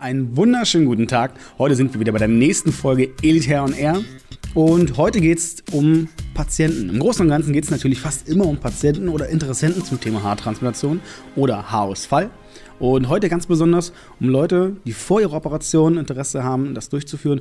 Einen 0.00 0.36
wunderschönen 0.36 0.86
guten 0.86 1.08
Tag. 1.08 1.32
Heute 1.58 1.74
sind 1.74 1.92
wir 1.92 1.98
wieder 1.98 2.12
bei 2.12 2.20
der 2.20 2.28
nächsten 2.28 2.70
Folge 2.70 3.10
Elitaire 3.20 3.64
on 3.64 3.72
Air. 3.72 4.00
Und 4.54 4.96
heute 4.96 5.20
geht 5.20 5.38
es 5.38 5.56
um 5.72 6.06
Patienten. 6.34 6.88
Im 6.88 7.00
Großen 7.00 7.22
und 7.22 7.28
Ganzen 7.28 7.52
geht 7.52 7.64
es 7.64 7.72
natürlich 7.72 7.98
fast 7.98 8.28
immer 8.28 8.46
um 8.46 8.58
Patienten 8.58 9.08
oder 9.08 9.28
Interessenten 9.28 9.84
zum 9.84 10.00
Thema 10.00 10.22
Haartransplantation 10.22 11.00
oder 11.34 11.72
Haarausfall. 11.72 12.30
Und 12.78 13.08
heute 13.08 13.28
ganz 13.28 13.46
besonders 13.46 13.92
um 14.20 14.28
Leute, 14.28 14.76
die 14.84 14.92
vor 14.92 15.20
ihrer 15.20 15.34
Operation 15.34 15.98
Interesse 15.98 16.44
haben, 16.44 16.76
das 16.76 16.90
durchzuführen. 16.90 17.40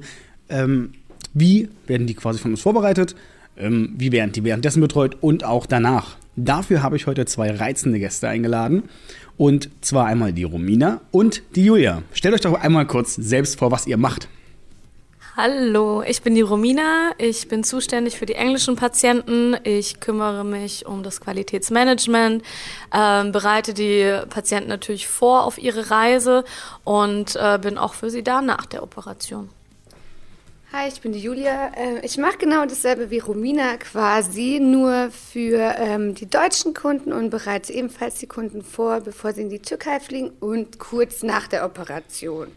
Ähm, 0.50 0.94
wie 1.36 1.70
werden 1.86 2.08
die 2.08 2.16
quasi 2.16 2.40
von 2.40 2.50
uns 2.50 2.62
vorbereitet? 2.62 3.16
Ähm, 3.56 3.94
wie 4.00 4.12
werden 4.12 4.32
die 4.32 4.44
währenddessen 4.44 4.82
betreut 4.82 5.16
und 5.22 5.44
auch 5.44 5.68
danach? 5.68 6.18
Dafür 6.36 6.84
habe 6.84 6.96
ich 6.96 7.08
heute 7.08 7.26
zwei 7.26 7.52
reizende 7.52 8.00
Gäste 8.00 8.28
eingeladen. 8.28 8.84
Und 9.38 9.70
zwar 9.82 10.06
einmal 10.06 10.34
die 10.34 10.44
Romina 10.44 11.02
und 11.12 11.44
die 11.56 11.66
Julia. 11.66 12.02
Stellt 12.12 12.34
euch 12.34 12.42
doch 12.42 12.54
einmal 12.54 12.88
kurz 12.88 13.16
selbst 13.16 13.60
vor, 13.60 13.72
was 13.72 13.86
ihr 13.86 13.98
macht. 13.98 14.28
Hallo, 15.40 16.02
ich 16.02 16.24
bin 16.24 16.34
die 16.34 16.42
Romina. 16.42 17.12
Ich 17.20 17.48
bin 17.48 17.64
zuständig 17.64 18.18
für 18.18 18.26
die 18.26 18.34
englischen 18.34 18.76
Patienten. 18.76 19.56
Ich 19.64 20.00
kümmere 20.00 20.44
mich 20.44 20.88
um 20.88 21.04
das 21.04 21.22
Qualitätsmanagement, 21.22 22.42
äh, 22.92 23.30
bereite 23.30 23.76
die 23.76 24.20
Patienten 24.32 24.70
natürlich 24.70 25.08
vor 25.08 25.44
auf 25.44 25.60
ihre 25.60 25.92
Reise 25.92 26.44
und 26.84 27.36
äh, 27.36 27.60
bin 27.62 27.78
auch 27.78 27.94
für 27.94 28.10
sie 28.10 28.24
da 28.24 28.42
nach 28.42 28.66
der 28.66 28.82
Operation. 28.82 29.50
Hi, 30.80 30.90
ich 30.90 31.02
bin 31.02 31.12
die 31.12 31.20
Julia. 31.20 31.72
Äh, 31.76 32.06
ich 32.06 32.20
mache 32.20 32.38
genau 32.38 32.64
dasselbe 32.68 33.10
wie 33.10 33.18
Romina 33.18 33.78
quasi, 33.78 34.60
nur 34.62 35.10
für 35.10 35.74
ähm, 35.76 36.14
die 36.14 36.30
deutschen 36.30 36.76
Kunden 36.76 37.14
und 37.14 37.32
bereite 37.32 37.74
ebenfalls 37.74 38.20
die 38.20 38.28
Kunden 38.28 38.62
vor, 38.62 39.02
bevor 39.02 39.34
sie 39.34 39.42
in 39.42 39.50
die 39.50 39.58
Türkei 39.58 40.00
fliegen 40.00 40.30
und 40.40 40.78
kurz 40.78 41.24
nach 41.24 41.48
der 41.48 41.66
Operation. 41.66 42.50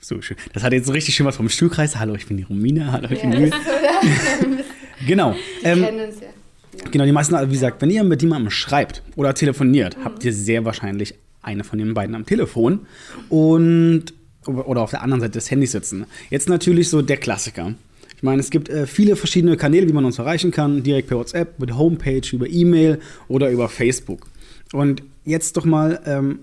So 0.00 0.20
schön. 0.20 0.36
Das 0.52 0.64
hat 0.64 0.72
jetzt 0.72 0.88
so 0.88 0.92
richtig 0.92 1.14
schön 1.14 1.26
was 1.26 1.36
vom 1.36 1.48
Stuhlkreis. 1.48 1.96
Hallo, 1.96 2.16
ich 2.16 2.26
bin 2.26 2.38
die 2.38 2.42
Romina. 2.42 2.90
Hallo, 2.90 3.08
ich 3.08 3.20
bin 3.20 3.30
die 3.30 3.36
Julia. 3.36 3.56
genau. 5.06 5.36
Ähm, 5.62 5.84
kennen 5.84 6.08
uns 6.08 6.20
ja. 6.20 6.26
ja. 6.26 6.90
Genau, 6.90 7.04
die 7.04 7.12
meisten, 7.12 7.40
wie 7.48 7.52
gesagt, 7.52 7.80
wenn 7.80 7.90
ihr 7.90 8.02
mit 8.02 8.20
jemandem 8.20 8.50
schreibt 8.50 9.04
oder 9.14 9.32
telefoniert, 9.32 9.96
mhm. 9.96 10.04
habt 10.06 10.24
ihr 10.24 10.32
sehr 10.32 10.64
wahrscheinlich 10.64 11.14
eine 11.40 11.62
von 11.62 11.78
den 11.78 11.94
beiden 11.94 12.16
am 12.16 12.26
Telefon. 12.26 12.88
Und 13.28 14.12
oder 14.48 14.82
auf 14.82 14.90
der 14.90 15.02
anderen 15.02 15.20
Seite 15.20 15.32
des 15.32 15.50
Handys 15.50 15.72
sitzen. 15.72 16.06
Jetzt 16.30 16.48
natürlich 16.48 16.88
so 16.88 17.02
der 17.02 17.18
Klassiker. 17.18 17.74
Ich 18.16 18.22
meine, 18.22 18.40
es 18.40 18.50
gibt 18.50 18.68
äh, 18.68 18.86
viele 18.86 19.14
verschiedene 19.14 19.56
Kanäle, 19.56 19.88
wie 19.88 19.92
man 19.92 20.04
uns 20.04 20.18
erreichen 20.18 20.50
kann, 20.50 20.82
direkt 20.82 21.08
per 21.08 21.18
WhatsApp, 21.18 21.54
die 21.64 21.72
Homepage, 21.72 22.22
über 22.32 22.48
E-Mail 22.48 22.98
oder 23.28 23.50
über 23.50 23.68
Facebook. 23.68 24.26
Und 24.72 25.02
jetzt 25.24 25.56
doch 25.56 25.64
mal 25.64 26.00
ähm, 26.04 26.40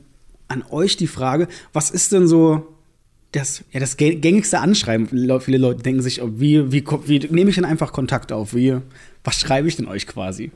an 0.48 0.64
euch 0.70 0.95
die 0.95 1.08
Frage, 1.08 1.48
was 1.73 1.92
ist 1.92 2.14
denn 2.14 2.28
so 2.28 2.66
das, 3.33 3.64
ja, 3.73 3.81
das 3.81 3.98
gängigste 3.98 4.59
Anschreiben? 4.59 5.08
Viele 5.08 5.58
Leute 5.58 5.83
denken 5.83 6.02
sich, 6.02 6.22
wie, 6.23 6.72
wie, 6.72 6.86
wie, 7.06 7.23
wie 7.23 7.33
nehme 7.33 7.50
ich 7.50 7.56
denn 7.56 7.66
einfach 7.66 7.92
Kontakt 7.92 8.31
auf? 8.31 8.53
Wie, 8.56 8.78
was 9.26 9.39
schreibe 9.39 9.67
ich 9.67 9.76
denn 9.76 9.88
euch 9.88 10.08
quasi? 10.08 10.52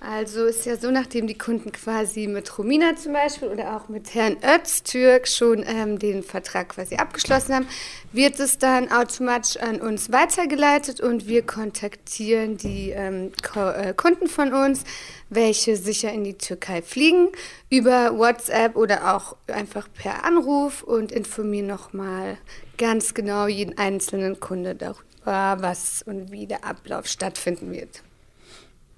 Also 0.00 0.44
ist 0.44 0.64
ja 0.64 0.76
so, 0.76 0.92
nachdem 0.92 1.26
die 1.26 1.36
Kunden 1.36 1.72
quasi 1.72 2.28
mit 2.28 2.56
Romina 2.56 2.94
zum 2.94 3.14
Beispiel 3.14 3.48
oder 3.48 3.76
auch 3.76 3.88
mit 3.88 4.14
Herrn 4.14 4.36
Öztürk 4.44 5.26
schon 5.26 5.64
ähm, 5.66 5.98
den 5.98 6.22
Vertrag 6.22 6.68
quasi 6.68 6.94
abgeschlossen 6.94 7.52
haben, 7.52 7.68
wird 8.12 8.38
es 8.38 8.58
dann 8.58 8.92
automatisch 8.92 9.56
an 9.56 9.80
uns 9.80 10.12
weitergeleitet 10.12 11.00
und 11.00 11.26
wir 11.26 11.44
kontaktieren 11.44 12.56
die 12.56 12.90
ähm, 12.90 13.32
äh, 13.56 13.92
Kunden 13.92 14.28
von 14.28 14.52
uns, 14.52 14.84
welche 15.30 15.76
sicher 15.76 16.12
in 16.12 16.22
die 16.22 16.38
Türkei 16.38 16.80
fliegen, 16.80 17.30
über 17.68 18.16
WhatsApp 18.16 18.76
oder 18.76 19.16
auch 19.16 19.36
einfach 19.48 19.88
per 19.92 20.24
Anruf 20.24 20.84
und 20.84 21.10
informieren 21.10 21.66
nochmal 21.66 22.38
ganz 22.76 23.14
genau 23.14 23.48
jeden 23.48 23.76
einzelnen 23.78 24.38
Kunde 24.38 24.76
darüber, 24.76 25.56
was 25.60 26.02
und 26.02 26.30
wie 26.30 26.46
der 26.46 26.64
Ablauf 26.64 27.08
stattfinden 27.08 27.72
wird. 27.72 28.04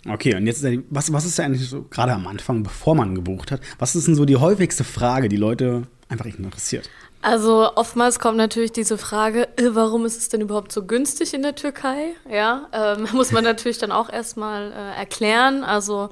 Okay, 0.09 0.35
und 0.35 0.47
jetzt, 0.47 0.65
was, 0.89 1.13
was 1.13 1.27
ist 1.27 1.39
ja 1.39 1.45
eigentlich 1.45 1.69
so, 1.69 1.83
gerade 1.91 2.13
am 2.13 2.27
Anfang, 2.27 2.63
bevor 2.63 2.95
man 2.95 3.15
gebucht 3.15 3.51
hat, 3.51 3.61
was 3.79 3.95
ist 3.95 4.07
denn 4.07 4.15
so 4.15 4.25
die 4.25 4.37
häufigste 4.37 4.85
Frage, 4.85 5.29
die 5.29 5.37
Leute 5.37 5.83
einfach 6.09 6.25
interessiert? 6.25 6.89
Also 7.23 7.75
oftmals 7.75 8.19
kommt 8.19 8.39
natürlich 8.39 8.73
diese 8.73 8.97
Frage, 8.97 9.49
äh, 9.59 9.75
warum 9.75 10.07
ist 10.07 10.17
es 10.17 10.31
denn 10.31 10.41
überhaupt 10.41 10.73
so 10.73 10.87
günstig 10.87 11.35
in 11.35 11.43
der 11.43 11.55
Türkei? 11.55 12.15
Ja, 12.31 12.69
ähm, 12.73 13.09
muss 13.13 13.31
man 13.31 13.45
natürlich 13.45 13.77
dann 13.79 13.93
auch 13.93 14.11
erstmal 14.11 14.73
äh, 14.73 14.99
erklären. 14.99 15.63
Also 15.63 16.09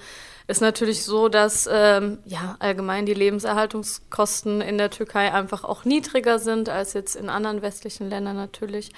ist 0.49 0.61
natürlich 0.61 1.05
so, 1.05 1.29
dass 1.29 1.69
ähm, 1.71 2.19
ja 2.27 2.57
allgemein 2.59 3.07
die 3.07 3.15
Lebenserhaltungskosten 3.15 4.61
in 4.61 4.77
der 4.77 4.91
Türkei 4.91 5.33
einfach 5.33 5.65
auch 5.65 5.87
niedriger 5.87 6.39
sind 6.39 6.69
als 6.69 6.93
jetzt 6.93 7.17
in 7.17 7.31
anderen 7.31 7.63
westlichen 7.63 8.11
Ländern 8.11 8.37
natürlich. 8.37 8.93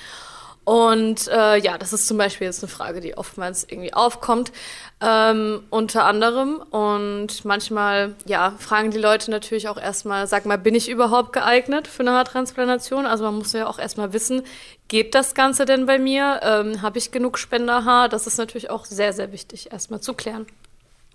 Und 0.70 1.26
äh, 1.26 1.56
ja, 1.56 1.78
das 1.78 1.92
ist 1.92 2.06
zum 2.06 2.16
Beispiel 2.16 2.46
jetzt 2.46 2.62
eine 2.62 2.70
Frage, 2.70 3.00
die 3.00 3.18
oftmals 3.18 3.66
irgendwie 3.68 3.92
aufkommt, 3.92 4.52
ähm, 5.00 5.64
unter 5.68 6.04
anderem. 6.04 6.62
Und 6.70 7.44
manchmal, 7.44 8.14
ja, 8.24 8.54
fragen 8.56 8.92
die 8.92 8.98
Leute 8.98 9.32
natürlich 9.32 9.68
auch 9.68 9.78
erstmal, 9.78 10.28
sag 10.28 10.46
mal, 10.46 10.58
bin 10.58 10.76
ich 10.76 10.88
überhaupt 10.88 11.32
geeignet 11.32 11.88
für 11.88 12.04
eine 12.04 12.12
Haartransplantation? 12.12 13.04
Also 13.04 13.24
man 13.24 13.34
muss 13.34 13.52
ja 13.52 13.66
auch 13.66 13.80
erstmal 13.80 14.12
wissen, 14.12 14.42
geht 14.86 15.16
das 15.16 15.34
Ganze 15.34 15.64
denn 15.64 15.86
bei 15.86 15.98
mir? 15.98 16.38
Ähm, 16.44 16.82
Habe 16.82 16.98
ich 16.98 17.10
genug 17.10 17.38
Spenderhaar? 17.38 18.08
Das 18.08 18.28
ist 18.28 18.38
natürlich 18.38 18.70
auch 18.70 18.84
sehr, 18.84 19.12
sehr 19.12 19.32
wichtig, 19.32 19.72
erstmal 19.72 20.00
zu 20.00 20.14
klären. 20.14 20.46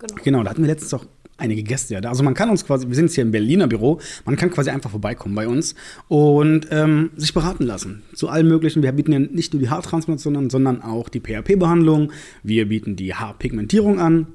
Genau. 0.00 0.22
genau, 0.22 0.42
da 0.42 0.50
hatten 0.50 0.64
wir 0.64 0.68
letztens 0.68 0.92
auch 0.92 1.06
einige 1.38 1.62
Gäste 1.62 1.94
ja 1.94 2.00
da. 2.00 2.08
Also 2.08 2.22
man 2.22 2.34
kann 2.34 2.50
uns 2.50 2.64
quasi, 2.64 2.88
wir 2.88 2.94
sind 2.94 3.06
jetzt 3.06 3.14
hier 3.14 3.22
im 3.22 3.30
Berliner 3.30 3.66
Büro, 3.66 4.00
man 4.24 4.36
kann 4.36 4.50
quasi 4.50 4.70
einfach 4.70 4.90
vorbeikommen 4.90 5.34
bei 5.34 5.46
uns 5.48 5.74
und 6.08 6.68
ähm, 6.70 7.10
sich 7.16 7.34
beraten 7.34 7.64
lassen 7.64 8.02
zu 8.14 8.28
allen 8.28 8.48
möglichen. 8.48 8.82
Wir 8.82 8.92
bieten 8.92 9.12
ja 9.12 9.18
nicht 9.18 9.52
nur 9.52 9.60
die 9.60 9.68
Haartransplantation 9.68 10.50
sondern 10.50 10.82
auch 10.82 11.08
die 11.08 11.20
PHP-Behandlung. 11.20 12.12
Wir 12.42 12.68
bieten 12.68 12.96
die 12.96 13.14
Haarpigmentierung 13.14 14.00
an. 14.00 14.26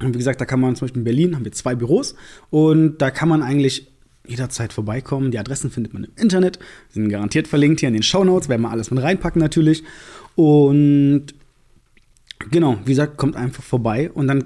Und 0.00 0.14
wie 0.14 0.18
gesagt, 0.18 0.40
da 0.40 0.44
kann 0.44 0.60
man 0.60 0.76
zum 0.76 0.86
Beispiel 0.86 1.00
in 1.00 1.04
Berlin 1.04 1.34
haben 1.34 1.44
wir 1.44 1.52
zwei 1.52 1.74
Büros 1.74 2.14
und 2.50 2.98
da 2.98 3.10
kann 3.10 3.28
man 3.28 3.42
eigentlich 3.42 3.88
jederzeit 4.26 4.72
vorbeikommen. 4.72 5.30
Die 5.30 5.38
Adressen 5.38 5.70
findet 5.70 5.92
man 5.92 6.04
im 6.04 6.10
Internet, 6.16 6.58
sind 6.90 7.08
garantiert 7.08 7.48
verlinkt 7.48 7.80
hier 7.80 7.88
in 7.88 7.94
den 7.94 8.02
Show 8.02 8.22
Notes, 8.24 8.48
werden 8.48 8.62
wir 8.62 8.70
alles 8.70 8.90
mit 8.90 9.02
reinpacken 9.02 9.40
natürlich. 9.40 9.82
Und 10.36 11.34
genau, 12.50 12.78
wie 12.84 12.92
gesagt, 12.92 13.16
kommt 13.16 13.34
einfach 13.34 13.64
vorbei 13.64 14.10
und 14.12 14.28
dann 14.28 14.44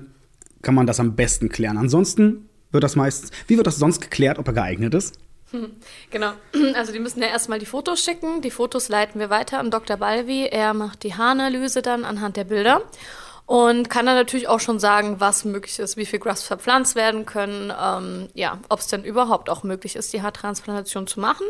kann 0.63 0.75
man 0.75 0.87
das 0.87 1.01
am 1.01 1.15
besten 1.15 1.49
klären. 1.49 1.77
Ansonsten 1.77 2.49
wird 2.71 2.85
das 2.85 2.97
meistens, 2.97 3.31
wie 3.47 3.57
wird 3.57 3.67
das 3.67 3.77
sonst 3.77 4.01
geklärt, 4.01 4.39
ob 4.39 4.47
er 4.49 4.55
geeignet 4.55 4.95
ist? 4.95 5.19
Genau, 6.11 6.33
also 6.75 6.93
die 6.93 6.99
müssen 6.99 7.21
ja 7.21 7.29
erstmal 7.29 7.59
die 7.59 7.67
Fotos 7.67 8.03
schicken. 8.03 8.41
Die 8.41 8.51
Fotos 8.51 8.89
leiten 8.89 9.21
wir 9.21 9.31
weiter 9.31 9.59
an 9.59 9.71
Dr. 9.71 9.99
Balvi. 9.99 10.47
Er 10.47 10.75
macht 10.75 11.03
die 11.03 11.15
Haaranalyse 11.15 11.83
dann 11.83 12.05
anhand 12.05 12.37
der 12.37 12.45
Bilder 12.45 12.83
und 13.47 13.91
kann 13.91 14.07
dann 14.07 14.15
natürlich 14.15 14.49
auch 14.49 14.61
schon 14.61 14.79
sagen, 14.79 15.17
was 15.19 15.45
möglich 15.45 15.79
ist, 15.79 15.97
wie 15.97 16.07
viel 16.07 16.19
Gras 16.19 16.43
verpflanzt 16.43 16.95
werden 16.95 17.27
können, 17.27 17.73
ähm, 17.79 18.29
ja, 18.35 18.59
ob 18.69 18.81
es 18.81 18.87
denn 18.87 19.05
überhaupt 19.05 19.51
auch 19.51 19.63
möglich 19.63 19.97
ist, 19.97 20.13
die 20.13 20.23
Haartransplantation 20.23 21.07
zu 21.07 21.21
machen. 21.21 21.45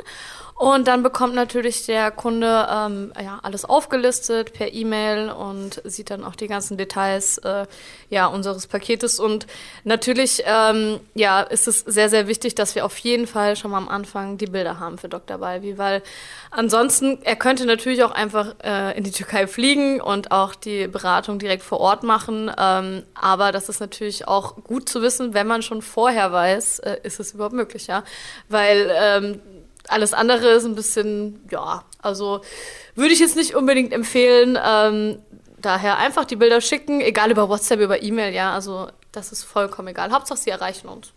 Und 0.63 0.87
dann 0.87 1.03
bekommt 1.03 1.35
natürlich 1.35 1.87
der 1.87 2.13
Kunde 2.13 2.69
ähm, 2.71 3.13
ja, 3.21 3.41
alles 3.43 3.65
aufgelistet 3.65 4.53
per 4.53 4.73
E-Mail 4.73 5.29
und 5.29 5.83
sieht 5.83 6.09
dann 6.09 6.23
auch 6.23 6.37
die 6.37 6.47
ganzen 6.47 6.77
Details 6.77 7.39
äh, 7.39 7.67
ja, 8.11 8.27
unseres 8.27 8.69
Paketes. 8.69 9.19
Und 9.19 9.49
natürlich 9.83 10.45
ähm, 10.47 11.01
ja, 11.15 11.41
ist 11.41 11.67
es 11.67 11.81
sehr, 11.81 12.09
sehr 12.09 12.29
wichtig, 12.29 12.55
dass 12.55 12.77
wir 12.77 12.87
auf 12.87 12.97
jeden 12.99 13.27
Fall 13.27 13.57
schon 13.57 13.73
mal 13.73 13.79
am 13.79 13.89
Anfang 13.89 14.39
die 14.39 14.47
Bilder 14.47 14.79
haben 14.79 14.99
für 14.99 15.09
Dr. 15.09 15.39
Balvi, 15.39 15.79
weil 15.79 16.01
ansonsten, 16.53 17.19
er 17.25 17.35
könnte 17.35 17.67
natürlich 17.67 18.05
auch 18.05 18.13
einfach 18.13 18.55
äh, 18.63 18.97
in 18.97 19.03
die 19.03 19.11
Türkei 19.11 19.49
fliegen 19.49 20.01
und 20.01 20.31
auch 20.31 20.55
die 20.55 20.87
Beratung 20.87 21.41
direkt 21.41 21.65
vor 21.65 21.81
Ort 21.81 22.05
machen. 22.05 22.53
Ähm, 22.57 23.03
aber 23.15 23.51
das 23.51 23.69
ist 23.69 23.81
natürlich 23.81 24.29
auch 24.29 24.55
gut 24.63 24.89
zu 24.89 25.03
wissen, 25.03 25.35
wenn 25.35 25.49
man 25.49 25.63
schon 25.63 25.83
vorher 25.83 26.31
weiß, 26.31 26.79
äh, 26.79 26.99
ist 27.03 27.19
es 27.19 27.33
überhaupt 27.33 27.57
möglich, 27.57 27.89
ja. 27.89 28.05
Weil 28.49 28.93
ähm, 28.95 29.41
alles 29.89 30.15
andere 30.15 30.49
ist 30.51 30.65
ein 30.65 30.75
bisschen, 30.75 31.41
ja, 31.51 31.85
also 32.01 32.41
würde 32.95 33.13
ich 33.13 33.21
jetzt 33.21 33.37
nicht 33.37 33.55
unbedingt 33.55 33.93
empfehlen. 33.93 34.59
Ähm, 34.65 35.19
daher 35.61 35.99
einfach 35.99 36.25
die 36.25 36.37
Bilder 36.37 36.61
schicken, 36.61 37.01
egal 37.01 37.31
über 37.31 37.49
WhatsApp, 37.49 37.81
über 37.81 38.03
E-Mail, 38.03 38.35
ja, 38.35 38.53
also 38.53 38.89
das 39.13 39.33
ist 39.33 39.45
vollkommen 39.45 39.89
egal. 39.89 40.11
Hauptsache, 40.11 40.39
sie 40.39 40.51
erreichen 40.51 40.89
uns. 40.89 41.13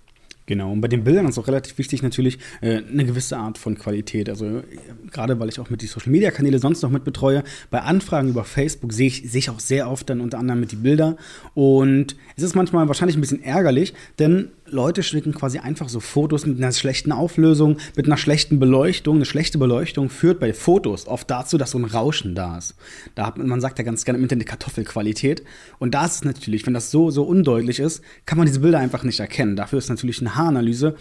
Genau, 0.47 0.71
und 0.71 0.81
bei 0.81 0.87
den 0.87 1.03
Bildern 1.03 1.27
ist 1.27 1.39
auch 1.39 1.47
relativ 1.47 1.77
wichtig 1.79 2.03
natürlich 2.03 2.37
äh, 2.61 2.77
eine 2.77 3.05
gewisse 3.05 3.37
Art 3.37 3.57
von 3.57 3.77
Qualität. 3.77 4.29
Also 4.29 4.61
gerade 5.11 5.39
weil 5.39 5.49
ich 5.49 5.59
auch 5.59 5.71
mit 5.71 5.81
die 5.81 5.87
Social 5.87 6.11
Media 6.11 6.29
Kanäle 6.29 6.59
sonst 6.59 6.83
noch 6.83 6.91
mit 6.91 7.03
betreue, 7.03 7.43
bei 7.71 7.81
Anfragen 7.81 8.29
über 8.29 8.43
Facebook 8.43 8.93
sehe 8.93 9.07
ich, 9.07 9.29
sehe 9.29 9.39
ich 9.39 9.49
auch 9.49 9.59
sehr 9.59 9.89
oft 9.89 10.07
dann 10.09 10.21
unter 10.21 10.37
anderem 10.37 10.59
mit 10.59 10.71
die 10.71 10.75
Bilder. 10.75 11.17
Und 11.55 12.15
es 12.35 12.43
ist 12.43 12.55
manchmal 12.55 12.87
wahrscheinlich 12.87 13.17
ein 13.17 13.21
bisschen 13.21 13.41
ärgerlich, 13.41 13.95
denn 14.19 14.51
Leute 14.67 15.03
schicken 15.03 15.33
quasi 15.33 15.59
einfach 15.59 15.89
so 15.89 15.99
Fotos 15.99 16.45
mit 16.45 16.57
einer 16.57 16.71
schlechten 16.71 17.11
Auflösung, 17.11 17.77
mit 17.95 18.07
einer 18.07 18.17
schlechten 18.17 18.59
Beleuchtung. 18.59 19.17
Eine 19.17 19.25
schlechte 19.25 19.57
Beleuchtung 19.57 20.09
führt 20.09 20.39
bei 20.39 20.53
Fotos 20.53 21.07
oft 21.07 21.29
dazu, 21.29 21.57
dass 21.57 21.71
so 21.71 21.77
ein 21.77 21.85
Rauschen 21.85 22.35
da 22.35 22.57
ist. 22.57 22.75
Da 23.13 23.27
hat 23.27 23.37
man, 23.37 23.61
sagt 23.61 23.77
ja 23.77 23.85
ganz 23.85 24.05
gerne 24.05 24.17
im 24.17 24.23
Internet 24.23 24.47
Kartoffelqualität. 24.47 25.43
Und 25.77 25.93
da 25.93 26.05
ist 26.05 26.15
es 26.15 26.23
natürlich, 26.23 26.65
wenn 26.65 26.73
das 26.73 26.91
so, 26.91 27.11
so 27.11 27.23
undeutlich 27.23 27.79
ist, 27.79 28.01
kann 28.25 28.37
man 28.37 28.47
diese 28.47 28.59
Bilder 28.59 28.79
einfach 28.79 29.03
nicht 29.03 29.19
erkennen. 29.19 29.55
Dafür 29.55 29.79
ist 29.79 29.89
natürlich 29.89 30.19
eine 30.19 30.35
Haaranalyse 30.35 30.95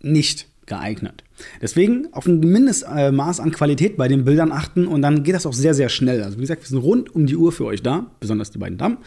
nicht 0.00 0.46
geeignet. 0.66 1.24
Deswegen 1.60 2.12
auf 2.12 2.26
ein 2.26 2.38
Mindestmaß 2.38 3.40
an 3.40 3.50
Qualität 3.50 3.96
bei 3.96 4.06
den 4.06 4.24
Bildern 4.24 4.52
achten 4.52 4.86
und 4.86 5.02
dann 5.02 5.24
geht 5.24 5.34
das 5.34 5.44
auch 5.44 5.52
sehr, 5.52 5.74
sehr 5.74 5.88
schnell. 5.88 6.22
Also 6.22 6.36
wie 6.38 6.42
gesagt, 6.42 6.62
wir 6.62 6.68
sind 6.68 6.78
rund 6.78 7.14
um 7.14 7.26
die 7.26 7.36
Uhr 7.36 7.50
für 7.50 7.64
euch 7.64 7.82
da, 7.82 8.12
besonders 8.20 8.52
die 8.52 8.58
beiden 8.58 8.78
Damen. 8.78 8.98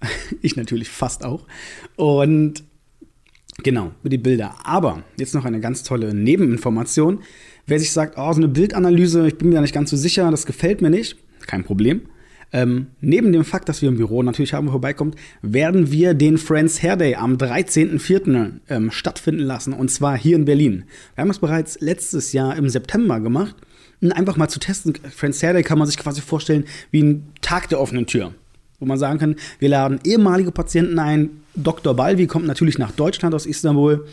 ich 0.42 0.56
natürlich 0.56 0.88
fast 0.88 1.24
auch. 1.24 1.46
Und 1.96 2.64
genau, 3.62 3.92
mit 4.02 4.12
die 4.12 4.18
Bilder. 4.18 4.54
Aber 4.64 5.02
jetzt 5.18 5.34
noch 5.34 5.44
eine 5.44 5.60
ganz 5.60 5.82
tolle 5.82 6.14
Nebeninformation. 6.14 7.20
Wer 7.66 7.78
sich 7.78 7.92
sagt, 7.92 8.14
oh, 8.18 8.32
so 8.32 8.38
eine 8.38 8.48
Bildanalyse, 8.48 9.26
ich 9.26 9.38
bin 9.38 9.48
mir 9.48 9.56
da 9.56 9.60
nicht 9.60 9.74
ganz 9.74 9.90
so 9.90 9.96
sicher, 9.96 10.30
das 10.30 10.46
gefällt 10.46 10.82
mir 10.82 10.90
nicht, 10.90 11.16
kein 11.46 11.64
Problem. 11.64 12.02
Ähm, 12.54 12.86
neben 13.00 13.32
dem 13.32 13.44
Fakt, 13.44 13.68
dass 13.68 13.82
wir 13.82 13.88
im 13.88 13.96
Büro 13.96 14.22
natürlich 14.22 14.54
haben, 14.54 14.68
vorbeikommt, 14.68 15.16
werden 15.42 15.90
wir 15.90 16.14
den 16.14 16.38
Friends 16.38 16.80
Hair 16.82 16.96
Day 16.96 17.16
am 17.16 17.34
13.04. 17.34 18.60
Ähm, 18.68 18.90
stattfinden 18.92 19.42
lassen 19.42 19.72
und 19.72 19.90
zwar 19.90 20.16
hier 20.16 20.36
in 20.36 20.44
Berlin. 20.44 20.84
Wir 21.16 21.22
haben 21.22 21.30
es 21.30 21.40
bereits 21.40 21.80
letztes 21.80 22.32
Jahr 22.32 22.56
im 22.56 22.68
September 22.68 23.18
gemacht, 23.18 23.56
um 24.00 24.12
einfach 24.12 24.36
mal 24.36 24.48
zu 24.48 24.60
testen. 24.60 24.94
Friends 25.10 25.42
Hair 25.42 25.54
Day 25.54 25.62
kann 25.64 25.78
man 25.78 25.88
sich 25.88 25.96
quasi 25.96 26.20
vorstellen 26.20 26.64
wie 26.92 27.02
ein 27.02 27.32
Tag 27.40 27.68
der 27.70 27.80
offenen 27.80 28.06
Tür, 28.06 28.34
wo 28.84 28.86
man 28.86 28.98
sagen 28.98 29.18
kann, 29.18 29.36
wir 29.58 29.70
laden 29.70 29.98
ehemalige 30.04 30.52
Patienten 30.52 30.98
ein. 30.98 31.30
Dr. 31.56 31.94
Balvi 31.94 32.26
kommt 32.26 32.46
natürlich 32.46 32.76
nach 32.76 32.92
Deutschland 32.92 33.34
aus 33.34 33.46
Istanbul. 33.46 34.06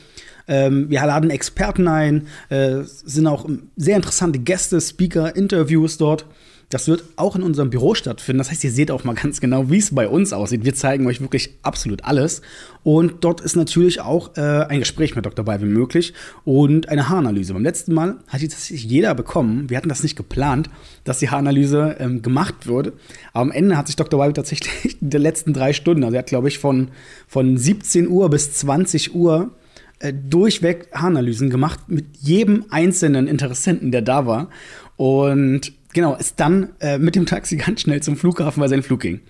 Ähm, 0.48 0.90
wir 0.90 1.02
laden 1.02 1.30
Experten 1.30 1.90
ein, 1.90 2.28
äh, 2.48 2.78
sind 2.86 3.28
auch 3.28 3.50
sehr 3.76 3.98
interessante 3.98 4.40
Gäste, 4.40 4.80
Speaker, 4.80 5.36
Interviews 5.36 5.98
dort. 5.98 6.26
Das 6.72 6.88
wird 6.88 7.04
auch 7.18 7.36
in 7.36 7.44
unserem 7.44 7.70
Büro 7.70 7.96
stattfinden. 7.96 8.40
Das 8.40 8.50
heißt, 8.50 8.64
ihr 8.64 8.72
seht 8.72 8.92
auch 8.92 9.04
mal 9.04 9.14
ganz 9.14 9.42
genau, 9.42 9.70
wie 9.70 9.78
es 9.78 9.94
bei 9.94 10.08
uns 10.08 10.32
aussieht. 10.32 10.64
Wir 10.64 10.74
zeigen 10.74 11.06
euch 11.06 11.20
wirklich 11.20 11.52
absolut 11.64 12.06
alles. 12.06 12.42
Und 12.84 13.24
dort 13.26 13.42
ist 13.42 13.58
natürlich 13.58 14.00
auch 14.00 14.38
äh, 14.38 14.42
ein 14.42 14.80
Gespräch 14.80 15.16
mit 15.16 15.26
Dr. 15.26 15.44
Balvin 15.44 15.72
möglich 15.72 16.14
und 16.46 16.88
eine 16.88 17.10
Haaranalyse. 17.10 17.54
Beim 17.54 17.64
letzten 17.64 17.94
Mal 17.94 18.16
hat 18.28 18.42
die 18.42 18.48
tatsächlich 18.48 18.86
jeder 18.86 19.14
bekommen. 19.14 19.70
Wir 19.70 19.78
hatten 19.78 19.90
das 19.90 20.02
nicht 20.02 20.16
geplant, 20.16 20.70
dass 21.04 21.20
die 21.20 21.30
Haaranalyse 21.30 21.98
ähm, 22.00 22.22
gemacht 22.22 22.68
würde. 22.68 22.94
Aber 23.34 23.42
am 23.42 23.52
Ende 23.52 23.76
hat 23.76 23.88
sich 23.88 23.98
Dr. 23.98 24.18
Balvin 24.18 24.34
tatsächlich 24.34 24.98
in 25.02 25.10
den 25.10 25.22
letzten 25.22 25.54
drei 25.54 25.74
Stunden, 25.74 26.06
also 26.06 26.16
er 26.16 26.20
hat, 26.20 26.28
glaube 26.28 26.48
ich, 26.48 26.58
von, 26.58 26.90
von 27.28 27.58
17 27.58 28.08
Uhr 28.08 28.30
bis 28.30 28.54
20 28.54 29.14
Uhr 29.14 29.52
äh, 30.00 30.14
durchweg 30.14 30.88
Haaranalysen 30.94 31.50
gemacht 31.50 31.82
mit 31.88 32.06
jedem 32.22 32.66
einzelnen 32.70 33.28
Interessenten, 33.28 33.92
der 33.92 34.02
da 34.02 34.26
war. 34.26 34.50
Und 34.96 35.74
genau, 35.94 36.16
ist 36.16 36.40
dann 36.40 36.70
äh, 36.80 36.98
mit 36.98 37.16
dem 37.16 37.26
Taxi 37.26 37.56
ganz 37.58 37.82
schnell 37.82 38.02
zum 38.02 38.18
Flughafen, 38.18 38.62
weil 38.62 38.70
sein 38.70 38.84
Flug 38.84 39.02
ging. 39.02 39.22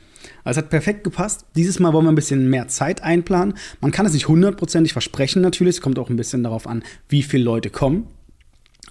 Also 0.44 0.60
es 0.60 0.64
hat 0.66 0.70
perfekt 0.70 1.04
gepasst. 1.04 1.46
Dieses 1.56 1.80
Mal 1.80 1.94
wollen 1.94 2.06
wir 2.06 2.12
ein 2.12 2.16
bisschen 2.16 2.50
mehr 2.50 2.68
Zeit 2.68 3.04
einplanen. 3.04 3.56
Man 3.80 3.92
kann 3.92 4.06
es 4.06 4.14
nicht 4.14 4.28
hundertprozentig 4.28 4.94
versprechen 4.94 5.42
natürlich. 5.42 5.76
Es 5.78 5.82
kommt 5.82 6.00
auch 6.00 6.10
ein 6.10 6.16
bisschen 6.16 6.44
darauf 6.44 6.68
an, 6.68 6.84
wie 7.10 7.24
viele 7.24 7.44
Leute 7.44 7.70
kommen. 7.70 8.08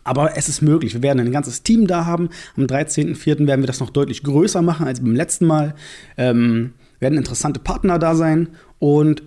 Aber 0.02 0.36
es 0.36 0.48
ist 0.48 0.62
möglich. 0.62 0.94
Wir 0.94 1.02
werden 1.02 1.20
ein 1.20 1.32
ganzes 1.32 1.62
Team 1.62 1.86
da 1.86 2.06
haben. 2.06 2.30
Am 2.56 2.64
13.04. 2.64 3.46
werden 3.46 3.60
wir 3.60 3.66
das 3.66 3.80
noch 3.80 3.90
deutlich 3.90 4.22
größer 4.22 4.62
machen 4.62 4.86
als 4.86 5.00
beim 5.00 5.14
letzten 5.14 5.46
Mal. 5.46 5.74
Ähm, 6.16 6.72
werden 7.00 7.18
interessante 7.18 7.60
Partner 7.60 7.98
da 7.98 8.14
sein. 8.14 8.48
Und 8.78 9.22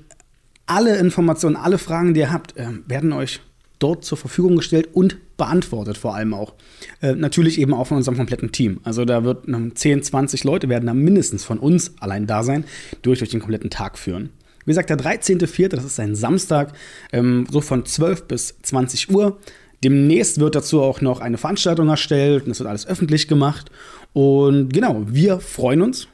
alle 0.66 0.98
Informationen, 0.98 1.56
alle 1.56 1.78
Fragen, 1.78 2.14
die 2.14 2.22
ihr 2.22 2.32
habt, 2.32 2.58
äh, 2.58 2.68
werden 2.88 3.14
euch 3.14 3.42
dort 3.84 4.06
zur 4.06 4.18
Verfügung 4.18 4.56
gestellt 4.56 4.90
und 4.94 5.18
beantwortet 5.38 5.98
vor 5.98 6.16
allem 6.16 6.34
auch. 6.34 6.54
Äh, 7.02 7.16
natürlich 7.16 7.60
eben 7.60 7.74
auch 7.74 7.88
von 7.88 7.98
unserem 7.98 8.18
kompletten 8.18 8.52
Team. 8.52 8.80
Also 8.84 9.04
da 9.06 9.24
wird 9.24 9.46
10, 9.76 10.04
20 10.04 10.44
Leute 10.44 10.70
werden 10.70 10.86
da 10.86 10.94
mindestens 10.94 11.44
von 11.44 11.60
uns 11.60 11.94
allein 12.00 12.26
da 12.26 12.44
sein, 12.44 12.66
durch 13.02 13.20
durch 13.20 13.32
den 13.32 13.42
kompletten 13.42 13.70
Tag 13.70 13.98
führen. 13.98 14.30
Wie 14.66 14.72
gesagt, 14.72 14.90
der 14.90 14.98
13.04., 14.98 15.68
das 15.70 15.84
ist 15.84 16.00
ein 16.00 16.16
Samstag, 16.16 16.74
ähm, 17.12 17.46
so 17.52 17.60
von 17.60 17.86
12 17.86 18.28
bis 18.28 18.56
20 18.62 19.12
Uhr. 19.12 19.38
Demnächst 19.84 20.40
wird 20.40 20.56
dazu 20.56 20.82
auch 20.82 21.02
noch 21.02 21.20
eine 21.20 21.38
Veranstaltung 21.38 21.90
erstellt 21.90 22.44
und 22.44 22.50
das 22.50 22.60
wird 22.60 22.70
alles 22.70 22.88
öffentlich 22.88 23.28
gemacht. 23.28 23.70
Und 24.14 24.72
genau, 24.72 25.04
wir 25.08 25.42
freuen 25.42 25.82
uns, 25.82 26.08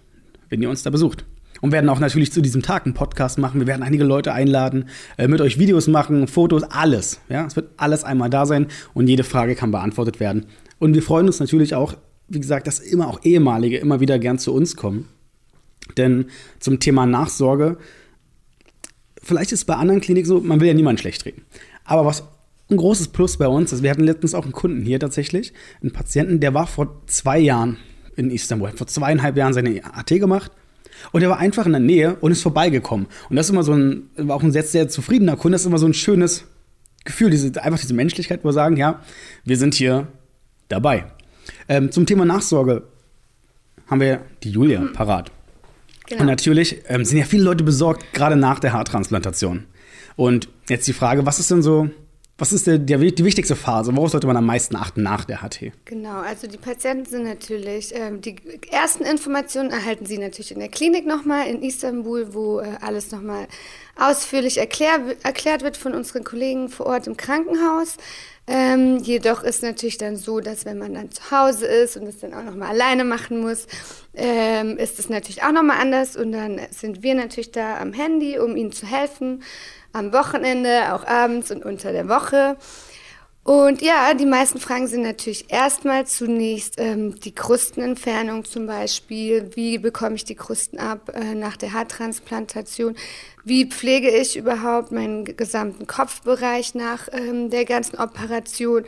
wenn 0.50 0.62
ihr 0.62 0.70
uns 0.70 0.82
da 0.82 0.90
besucht. 0.90 1.26
Und 1.62 1.72
werden 1.72 1.90
auch 1.90 2.00
natürlich 2.00 2.32
zu 2.32 2.42
diesem 2.42 2.62
Tag 2.62 2.86
einen 2.86 2.94
Podcast 2.94 3.38
machen. 3.38 3.60
Wir 3.60 3.68
werden 3.68 3.84
einige 3.84 4.04
Leute 4.04 4.34
einladen, 4.34 4.86
äh, 5.18 5.28
mit 5.28 5.42
euch 5.42 5.60
Videos 5.60 5.88
machen, 5.88 6.28
Fotos, 6.28 6.64
alles. 6.64 7.20
Ja, 7.30 7.46
es 7.46 7.56
wird 7.56 7.72
alles 7.78 8.04
einmal 8.04 8.30
da 8.30 8.46
sein 8.46 8.68
und 8.94 9.08
jede 9.08 9.24
Frage 9.24 9.56
kann 9.56 9.72
beantwortet 9.72 10.20
werden. 10.20 10.46
Und 10.80 10.94
wir 10.94 11.04
freuen 11.04 11.28
uns 11.28 11.40
natürlich 11.40 11.76
auch, 11.76 11.96
wie 12.28 12.40
gesagt, 12.40 12.68
dass 12.68 12.80
immer 12.80 13.08
auch 13.08 13.22
ehemalige 13.24 13.78
immer 13.78 14.00
wieder 14.00 14.20
gern 14.20 14.40
zu 14.40 14.54
uns 14.54 14.76
kommen. 14.76 15.08
Denn 15.98 16.28
zum 16.60 16.80
Thema 16.80 17.06
Nachsorge, 17.06 17.78
vielleicht 19.22 19.52
ist 19.52 19.60
es 19.60 19.66
bei 19.66 19.76
anderen 19.76 20.02
Kliniken 20.02 20.28
so, 20.28 20.40
man 20.40 20.60
will 20.60 20.68
ja 20.68 20.74
niemanden 20.74 21.00
schlecht 21.00 21.26
reden. 21.26 21.44
Aber 21.84 22.06
was 22.06 22.24
ein 22.70 22.78
großes 22.78 23.10
Plus 23.10 23.38
bei 23.38 23.48
uns 23.48 23.74
ist, 23.74 23.84
wir 23.84 23.90
hatten 23.90 24.04
letztens 24.04 24.36
auch 24.36 24.44
einen 24.44 24.52
Kunden 24.52 24.84
hier 24.84 25.00
tatsächlich, 25.00 25.54
einen 25.82 25.92
Patienten, 25.92 26.40
der 26.40 26.54
war 26.54 26.68
vor 26.68 27.02
zwei 27.08 27.40
Jahren 27.40 27.78
in 28.16 28.30
Istanbul, 28.30 28.70
hat 28.70 28.78
vor 28.78 28.88
zweieinhalb 28.88 29.36
Jahren 29.38 29.54
seine 29.54 29.84
AT 29.84 30.08
gemacht 30.08 30.52
und 31.12 31.22
er 31.22 31.30
war 31.30 31.38
einfach 31.38 31.66
in 31.66 31.72
der 31.72 31.82
Nähe 31.82 32.16
und 32.22 32.32
ist 32.32 32.42
vorbeigekommen. 32.42 33.08
Und 33.30 33.36
das 33.36 33.48
ist 33.48 33.52
immer 33.52 33.64
so 33.64 33.74
ein, 33.74 34.10
war 34.18 34.36
auch 34.36 34.44
ein 34.44 34.52
sehr, 34.52 34.64
sehr 34.64 34.90
zufriedener 34.90 35.36
Kunde, 35.36 35.56
das 35.56 35.62
ist 35.62 35.68
immer 35.68 35.78
so 35.78 35.88
ein 35.88 35.94
schönes 35.94 36.46
Gefühl, 37.06 37.30
diese, 37.30 37.64
einfach 37.64 37.80
diese 37.80 37.94
Menschlichkeit, 37.94 38.42
wo 38.44 38.50
wir 38.50 38.54
sagen, 38.54 38.78
ja, 38.78 39.02
wir 39.44 39.58
sind 39.58 39.74
hier 39.74 40.08
dabei. 40.68 41.06
Ähm, 41.68 41.92
zum 41.92 42.06
Thema 42.06 42.26
Nachsorge 42.26 42.84
haben 43.88 44.02
wir 44.02 44.22
die 44.44 44.52
Julia 44.52 44.82
mhm. 44.82 44.94
parat. 44.94 45.32
Genau. 46.08 46.22
Und 46.22 46.28
natürlich 46.28 46.82
ähm, 46.88 47.06
sind 47.06 47.18
ja 47.18 47.26
viele 47.26 47.44
Leute 47.44 47.64
besorgt, 47.64 48.14
gerade 48.14 48.36
nach 48.36 48.60
der 48.60 48.74
Haartransplantation. 48.74 49.66
Und 50.16 50.50
jetzt 50.68 50.88
die 50.88 50.94
Frage, 50.94 51.26
was 51.26 51.40
ist 51.40 51.52
denn 51.52 51.62
so 51.62 51.90
was 52.40 52.54
ist 52.54 52.68
der, 52.68 52.78
der, 52.78 52.98
die 52.98 53.26
wichtigste 53.26 53.56
Phase? 53.56 53.96
Worauf 53.96 54.12
sollte 54.12 54.28
man 54.28 54.38
am 54.38 54.46
meisten 54.46 54.76
achten 54.76 55.04
nach 55.04 55.26
der 55.26 55.42
HT? 55.42 55.72
Genau, 55.86 56.20
also 56.22 56.48
die 56.48 56.58
Patienten 56.58 57.06
sind 57.06 57.24
natürlich, 57.24 57.94
ähm, 57.94 58.22
die 58.22 58.38
ersten 58.72 59.04
Informationen 59.04 59.72
erhalten 59.72 60.06
sie 60.06 60.18
natürlich 60.18 60.52
in 60.52 60.60
der 60.60 60.70
Klinik 60.70 61.06
nochmal 61.06 61.48
in 61.48 61.62
Istanbul, 61.62 62.34
wo 62.34 62.60
äh, 62.60 62.78
alles 62.82 63.12
nochmal 63.12 63.48
ausführlich 63.98 64.58
erklär, 64.58 65.00
erklärt 65.24 65.64
wird 65.64 65.76
von 65.76 65.94
unseren 65.94 66.24
Kollegen 66.24 66.70
vor 66.70 66.86
Ort 66.86 67.08
im 67.08 67.18
Krankenhaus. 67.18 67.98
Ähm, 68.48 68.98
jedoch 68.98 69.44
ist 69.44 69.62
natürlich 69.62 70.00
dann 70.00 70.16
so, 70.16 70.40
dass 70.40 70.66
wenn 70.66 70.80
man 70.80 70.96
dann 70.96 71.12
zu 71.12 71.30
Hause 71.30 71.68
ist 71.68 71.98
und 71.98 72.08
es 72.08 72.20
dann 72.20 72.34
auch 72.34 72.44
nochmal 72.44 72.70
alleine 72.70 73.04
machen 73.04 73.42
muss, 73.42 73.68
ähm, 74.16 74.78
ist 74.78 74.98
es 74.98 75.08
natürlich 75.08 75.44
auch 75.44 75.52
nochmal 75.52 75.80
anders 75.80 76.16
und 76.16 76.32
dann 76.32 76.60
sind 76.72 77.04
wir 77.04 77.14
natürlich 77.14 77.52
da 77.52 77.78
am 77.78 77.94
Handy, 77.94 78.40
um 78.40 78.56
ihnen 78.56 78.72
zu 78.72 78.88
helfen 78.88 79.44
am 79.94 80.14
Wochenende, 80.14 80.94
auch 80.94 81.06
abends 81.06 81.52
und 81.52 81.66
unter 81.66 81.92
der 81.92 82.08
Woche. 82.10 82.58
Und 83.44 83.82
ja, 83.82 84.14
die 84.14 84.28
meisten 84.28 84.60
Fragen 84.60 84.86
sind 84.88 85.02
natürlich 85.02 85.52
erstmal 85.52 86.06
zunächst 86.06 86.76
ähm, 86.78 87.20
die 87.20 87.34
Krustenentfernung 87.34 88.46
zum 88.46 88.68
Beispiel. 88.68 89.50
Wie 89.56 89.80
bekomme 89.80 90.16
ich 90.16 90.24
die 90.24 90.36
Krusten 90.36 90.78
ab 90.78 91.12
äh, 91.16 91.34
nach 91.34 91.58
der 91.58 91.74
Haartransplantation? 91.74 92.96
Wie 93.44 93.66
pflege 93.66 94.10
ich 94.10 94.38
überhaupt 94.38 94.92
meinen 94.92 95.26
gesamten 95.26 95.88
Kopfbereich 95.88 96.76
nach 96.76 97.08
ähm, 97.12 97.50
der 97.50 97.66
ganzen 97.66 97.98
Operation? 97.98 98.84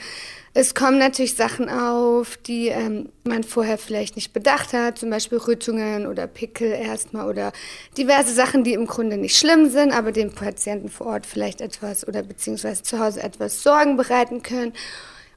Es 0.54 0.76
kommen 0.76 0.98
natürlich 0.98 1.36
Sachen 1.36 1.70
auf, 1.70 2.36
die 2.36 2.68
ähm, 2.68 3.10
man 3.24 3.44
vorher 3.44 3.78
vielleicht 3.78 4.18
nicht 4.18 4.34
bedacht 4.34 4.74
hat, 4.74 4.98
zum 4.98 5.10
Beispiel 5.10 5.38
Rötungen 5.38 6.06
oder 6.06 6.28
Pickel 6.28 6.72
erstmal 6.72 7.30
oder 7.30 7.54
diverse 7.98 8.34
Sachen, 8.34 8.66
die 8.66 8.74
im 8.74 8.86
Grunde 8.86 9.16
nicht 9.16 9.38
schlimm 9.38 9.70
sind, 9.70 9.94
aber 9.94 10.12
dem 10.12 10.34
Patienten 10.34 10.90
vor 10.90 11.08
Ort 11.08 11.26
vielleicht 11.26 11.62
etwas 11.62 12.06
oder 12.06 12.22
beziehungsweise 12.22 12.84
zu 12.84 13.00
Hause 13.00 13.24
etwas 13.24 13.64
Sorgen 13.64 13.96
bereiten 13.96 14.44
können. 14.44 14.74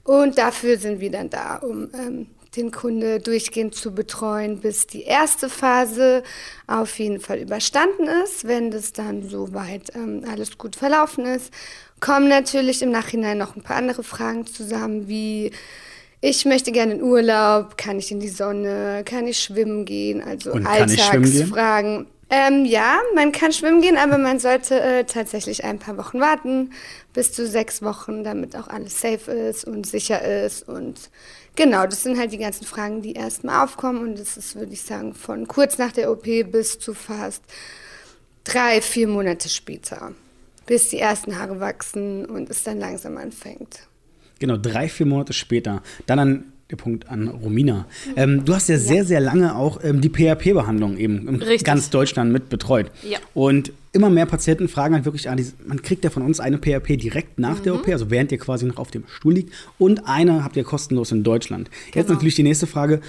Und 0.03 0.37
dafür 0.37 0.79
sind 0.79 1.01
wir 1.01 1.13
dann 1.13 1.31
da, 1.31 1.57
um 1.57 1.91
ähm, 1.95 2.27
den 2.57 2.71
Kunde 2.73 3.21
durchgehend 3.21 3.75
zu 3.75 3.95
betreuen, 3.95 4.61
bis 4.61 4.87
die 4.87 5.03
erste 5.03 5.49
Phase 5.49 6.23
auf 6.67 6.99
jeden 6.99 7.21
Fall 7.21 7.39
überstanden 7.39 8.09
ist. 8.25 8.47
Wenn 8.47 8.71
das 8.71 8.93
dann 8.93 9.29
soweit 9.29 9.95
ähm, 9.95 10.25
alles 10.31 10.59
gut 10.59 10.77
verlaufen 10.77 11.25
ist, 11.25 11.53
kommen 12.01 12.29
natürlich 12.29 12.83
im 12.83 12.91
Nachhinein 12.91 13.39
noch 13.39 13.57
ein 13.57 13.63
paar 13.63 13.77
andere 13.77 14.03
Fragen 14.03 14.47
zusammen, 14.47 15.09
wie 15.09 15.53
ich 16.27 16.47
möchte 16.47 16.73
gerne 16.73 16.95
in 16.95 17.03
Urlaub, 17.03 17.77
kann 17.77 17.99
ich 17.99 18.11
in 18.11 18.19
die 18.19 18.31
Sonne, 18.31 19.03
kann 19.05 19.27
ich 19.27 19.39
schwimmen 19.39 19.85
gehen, 19.85 20.23
also 20.23 20.53
Und 20.53 20.67
Alltagsfragen. 20.67 22.07
Ähm, 22.31 22.65
ja, 22.65 22.99
man 23.15 23.31
kann 23.31 23.53
schwimmen 23.53 23.83
gehen, 23.83 23.99
aber 23.99 24.17
man 24.17 24.39
sollte 24.39 24.81
äh, 24.81 25.05
tatsächlich 25.05 25.65
ein 25.65 25.79
paar 25.79 25.99
Wochen 25.99 26.21
warten, 26.21 26.73
bis 27.13 27.33
zu 27.33 27.47
sechs 27.47 27.83
Wochen, 27.83 28.25
damit 28.25 28.57
auch 28.57 28.69
alles 28.69 28.99
safe 29.01 29.31
ist 29.31 29.67
und 29.67 29.87
sicher 29.87 30.25
ist. 30.25 30.67
Und 30.67 31.11
genau, 31.57 31.87
das 31.87 32.03
sind 32.03 32.19
halt 32.19 32.33
die 32.33 32.39
ganzen 32.39 32.65
Fragen, 32.65 33.03
die 33.03 33.13
erstmal 33.13 33.63
aufkommen. 33.63 34.01
Und 34.01 34.19
das 34.19 34.39
ist, 34.39 34.57
würde 34.57 34.73
ich 34.73 34.81
sagen, 34.81 35.15
von 35.15 35.47
kurz 35.47 35.77
nach 35.77 35.93
der 35.93 36.11
OP 36.11 36.25
bis 36.25 36.79
zu 36.79 36.95
fast 36.95 37.43
drei, 38.45 38.81
vier 38.81 39.09
Monate 39.09 39.51
später 39.51 40.13
bis 40.67 40.91
die 40.91 40.99
ersten 40.99 41.39
Haare 41.39 41.61
wachsen 41.61 42.25
und 42.27 42.51
es 42.51 42.63
dann 42.63 42.79
langsam 42.79 43.17
anfängt. 43.17 43.81
Genau, 44.39 44.57
drei, 44.57 44.89
vier 44.89 45.07
Monate 45.07 45.33
später. 45.33 45.83
Dann 46.07 46.19
ein 46.19 46.45
der 46.71 46.77
Punkt 46.77 47.09
an 47.09 47.29
Romina. 47.29 47.87
Ähm, 48.17 48.45
du 48.45 48.55
hast 48.55 48.69
ja, 48.69 48.77
ja, 48.77 48.81
sehr, 48.81 49.05
sehr 49.05 49.21
lange 49.21 49.55
auch 49.55 49.81
ähm, 49.83 50.01
die 50.01 50.09
PHP-Behandlung 50.09 50.97
eben 50.97 51.29
in 51.29 51.37
Richtig. 51.37 51.65
ganz 51.65 51.91
Deutschland 51.91 52.33
mit 52.33 52.49
betreut. 52.49 52.91
Ja. 53.03 53.19
Und 53.35 53.73
immer 53.93 54.09
mehr 54.09 54.27
Patienten 54.27 54.69
fragen 54.69 54.95
halt 54.95 55.05
wirklich, 55.05 55.29
ah, 55.29 55.37
man 55.67 55.83
kriegt 55.83 56.05
ja 56.05 56.11
von 56.11 56.23
uns 56.23 56.41
eine 56.41 56.59
PHP 56.59 56.97
direkt 56.97 57.39
nach 57.39 57.59
mhm. 57.59 57.63
der 57.65 57.75
OP, 57.75 57.89
also 57.89 58.11
während 58.11 58.33
ihr 58.33 58.39
quasi 58.39 58.65
noch 58.65 58.79
auf 58.79 58.91
dem 58.91 59.05
Stuhl 59.09 59.35
liegt, 59.35 59.53
und 59.79 60.09
eine 60.09 60.43
habt 60.43 60.57
ihr 60.57 60.65
kostenlos 60.65 61.13
in 61.13 61.23
Deutschland. 61.23 61.69
Genau. 61.69 61.97
Jetzt 61.97 62.09
natürlich 62.09 62.35
die 62.35 62.43
nächste 62.43 62.67
Frage, 62.67 63.01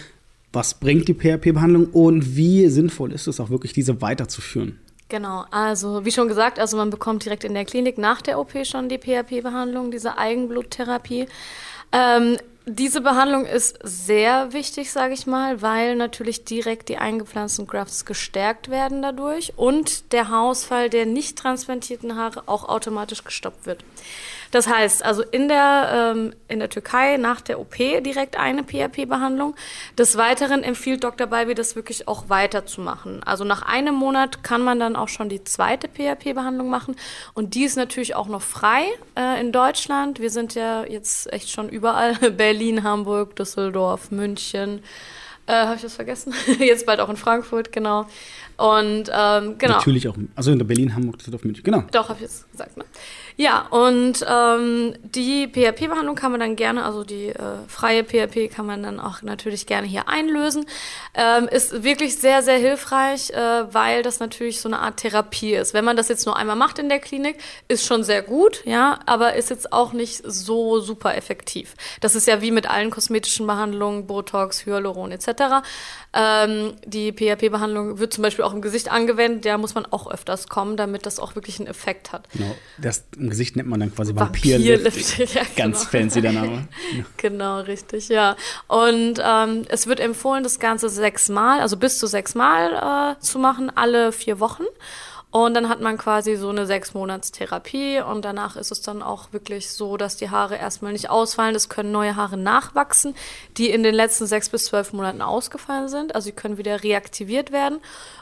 was 0.51 0.75
bringt 0.75 1.07
die 1.07 1.13
PHP-Behandlung 1.13 1.87
und 1.87 2.35
wie 2.35 2.67
sinnvoll 2.67 3.13
ist 3.13 3.27
es 3.27 3.39
auch 3.39 3.49
wirklich, 3.49 3.73
diese 3.73 4.01
weiterzuführen? 4.01 4.79
Genau, 5.07 5.45
also 5.51 6.03
wie 6.03 6.11
schon 6.11 6.27
gesagt, 6.27 6.57
also 6.59 6.77
man 6.77 6.89
bekommt 6.89 7.25
direkt 7.25 7.43
in 7.43 7.53
der 7.53 7.65
Klinik 7.65 7.97
nach 7.97 8.21
der 8.21 8.39
OP 8.39 8.53
schon 8.65 8.89
die 8.89 8.97
PHP-Behandlung, 8.97 9.91
diese 9.91 10.17
Eigenbluttherapie. 10.17 11.27
Ähm, 11.91 12.37
diese 12.67 13.01
Behandlung 13.01 13.45
ist 13.45 13.77
sehr 13.83 14.51
wichtig, 14.51 14.91
sage 14.91 15.13
ich 15.13 15.27
mal, 15.27 15.61
weil 15.61 15.95
natürlich 15.95 16.45
direkt 16.45 16.89
die 16.89 16.97
eingepflanzten 16.97 17.67
Grafts 17.67 18.05
gestärkt 18.05 18.71
werden 18.71 19.03
dadurch 19.03 19.53
und 19.55 20.11
der 20.11 20.29
Haarausfall 20.29 20.89
der 20.89 21.05
nicht 21.05 21.37
transplantierten 21.37 22.15
Haare 22.15 22.43
auch 22.47 22.67
automatisch 22.67 23.23
gestoppt 23.23 23.67
wird. 23.67 23.85
Das 24.55 24.69
heißt, 24.69 25.03
also 25.03 25.21
in 25.21 25.49
der, 25.49 26.13
ähm, 26.15 26.33
in 26.47 26.59
der 26.59 26.69
Türkei 26.69 27.17
nach 27.17 27.41
der 27.41 27.59
OP 27.59 27.75
direkt 27.75 28.39
eine 28.39 28.63
PRP-Behandlung. 28.63 29.53
Des 29.97 30.15
Weiteren 30.15 30.63
empfiehlt 30.63 31.03
Dr. 31.03 31.27
Balbi, 31.27 31.55
das 31.55 31.75
wirklich 31.75 32.07
auch 32.07 32.29
weiterzumachen. 32.29 33.21
Also 33.23 33.43
nach 33.43 33.63
einem 33.63 33.95
Monat 33.95 34.45
kann 34.45 34.61
man 34.61 34.79
dann 34.79 34.95
auch 34.95 35.09
schon 35.09 35.27
die 35.27 35.43
zweite 35.43 35.89
PRP-Behandlung 35.89 36.69
machen. 36.69 36.95
Und 37.33 37.53
die 37.53 37.65
ist 37.65 37.75
natürlich 37.75 38.15
auch 38.15 38.27
noch 38.27 38.41
frei 38.41 38.85
äh, 39.19 39.41
in 39.41 39.51
Deutschland. 39.51 40.21
Wir 40.21 40.29
sind 40.29 40.55
ja 40.55 40.85
jetzt 40.85 41.33
echt 41.33 41.49
schon 41.49 41.67
überall. 41.67 42.13
Berlin, 42.31 42.83
Hamburg, 42.83 43.35
Düsseldorf, 43.35 44.09
München. 44.09 44.81
Äh, 45.47 45.65
Habe 45.65 45.75
ich 45.75 45.81
das 45.81 45.95
vergessen? 45.95 46.33
Jetzt 46.59 46.85
bald 46.85 47.01
auch 47.01 47.09
in 47.09 47.17
Frankfurt, 47.17 47.71
genau. 47.71 48.07
Und 48.57 49.09
ähm, 49.13 49.57
genau. 49.57 49.75
Natürlich 49.75 50.07
auch, 50.07 50.15
also 50.35 50.51
in 50.51 50.65
Berlin, 50.65 50.95
Hamburg, 50.95 51.17
Düsseldorf, 51.17 51.43
München, 51.43 51.63
genau. 51.63 51.83
Doch, 51.91 52.09
habe 52.09 52.15
ich 52.15 52.21
jetzt 52.21 52.51
gesagt, 52.51 52.77
ne? 52.77 52.85
Ja, 53.37 53.67
und 53.69 54.25
ähm, 54.29 54.93
die 55.03 55.47
PHP-Behandlung 55.47 56.15
kann 56.15 56.31
man 56.31 56.39
dann 56.39 56.55
gerne, 56.55 56.85
also 56.85 57.03
die 57.03 57.27
äh, 57.27 57.57
freie 57.67 58.05
PHP 58.05 58.49
kann 58.49 58.65
man 58.65 58.81
dann 58.81 58.97
auch 58.97 59.23
natürlich 59.23 59.65
gerne 59.67 59.85
hier 59.85 60.07
einlösen. 60.07 60.65
Ähm, 61.13 61.49
ist 61.49 61.83
wirklich 61.83 62.17
sehr, 62.17 62.43
sehr 62.43 62.57
hilfreich, 62.57 63.31
äh, 63.31 63.73
weil 63.73 64.03
das 64.03 64.21
natürlich 64.21 64.61
so 64.61 64.69
eine 64.69 64.79
Art 64.79 64.97
Therapie 64.97 65.53
ist. 65.53 65.73
Wenn 65.73 65.83
man 65.83 65.97
das 65.97 66.07
jetzt 66.07 66.25
nur 66.25 66.37
einmal 66.37 66.55
macht 66.55 66.79
in 66.79 66.87
der 66.87 66.99
Klinik, 66.99 67.37
ist 67.67 67.85
schon 67.85 68.05
sehr 68.05 68.21
gut, 68.21 68.63
ja, 68.63 68.99
aber 69.05 69.35
ist 69.35 69.49
jetzt 69.49 69.73
auch 69.73 69.91
nicht 69.91 70.21
so 70.23 70.79
super 70.79 71.17
effektiv. 71.17 71.75
Das 71.99 72.15
ist 72.15 72.27
ja 72.27 72.41
wie 72.41 72.51
mit 72.51 72.69
allen 72.69 72.89
kosmetischen 72.89 73.47
Behandlungen, 73.47 74.07
Botox, 74.07 74.65
Hyaluron 74.65 75.11
etc. 75.11 75.65
Ähm, 76.13 76.75
die 76.85 77.11
PHP-Behandlung 77.11 77.99
wird 77.99 78.13
zum 78.13 78.21
Beispiel 78.21 78.44
auch 78.45 78.53
im 78.53 78.61
Gesicht 78.61 78.91
angewendet, 78.91 79.45
da 79.45 79.57
muss 79.57 79.75
man 79.75 79.85
auch 79.85 80.09
öfters 80.09 80.47
kommen, 80.47 80.77
damit 80.77 81.05
das 81.05 81.19
auch 81.19 81.35
wirklich 81.35 81.59
einen 81.59 81.67
Effekt 81.67 82.11
hat. 82.11 82.29
Genau. 82.31 82.55
Das 82.77 83.05
im 83.17 83.29
Gesicht 83.29 83.55
nennt 83.55 83.69
man 83.69 83.79
dann 83.79 83.93
quasi 83.93 84.15
Vampirlift. 84.15 85.19
Vampir 85.19 85.25
ja, 85.35 85.41
Ganz 85.55 85.89
genau. 85.89 86.03
fancy 86.03 86.21
der 86.21 86.31
Name. 86.31 86.67
genau, 87.17 87.59
richtig, 87.61 88.09
ja. 88.09 88.35
Und 88.67 89.21
ähm, 89.23 89.65
es 89.69 89.87
wird 89.87 89.99
empfohlen, 89.99 90.43
das 90.43 90.59
Ganze 90.59 90.89
sechsmal, 90.89 91.59
also 91.59 91.77
bis 91.77 91.99
zu 91.99 92.07
sechsmal 92.07 93.15
äh, 93.17 93.19
zu 93.21 93.39
machen, 93.39 93.71
alle 93.75 94.11
vier 94.11 94.39
Wochen. 94.39 94.63
Und 95.31 95.53
dann 95.53 95.67
hat 95.67 95.81
man 95.81 95.97
quasi 95.97 96.35
so 96.37 96.49
eine 96.49 96.65
sechs 96.65 96.93
Monats 96.93 97.31
Therapie 97.31 97.99
und 97.99 98.23
danach 98.23 98.55
ist 98.55 98.71
es 98.71 98.81
dann 98.81 99.01
auch 99.01 99.33
wirklich 99.33 99.69
so, 99.69 99.97
dass 99.97 100.15
die 100.15 100.29
Haare 100.29 100.55
erstmal 100.55 100.93
nicht 100.93 101.09
ausfallen. 101.09 101.55
Es 101.55 101.67
können 101.67 101.91
neue 101.91 102.15
Haare 102.15 102.37
nachwachsen, 102.37 103.15
die 103.57 103.69
in 103.69 103.83
den 103.83 103.93
letzten 103.93 104.27
sechs 104.27 104.47
bis 104.49 104.65
zwölf 104.65 104.93
Monaten 104.93 105.21
ausgefallen 105.21 105.89
sind. 105.89 106.15
Also 106.15 106.25
sie 106.25 106.31
können 106.31 106.57
wieder 106.57 106.83
reaktiviert 106.83 107.51
werden. 107.51 107.81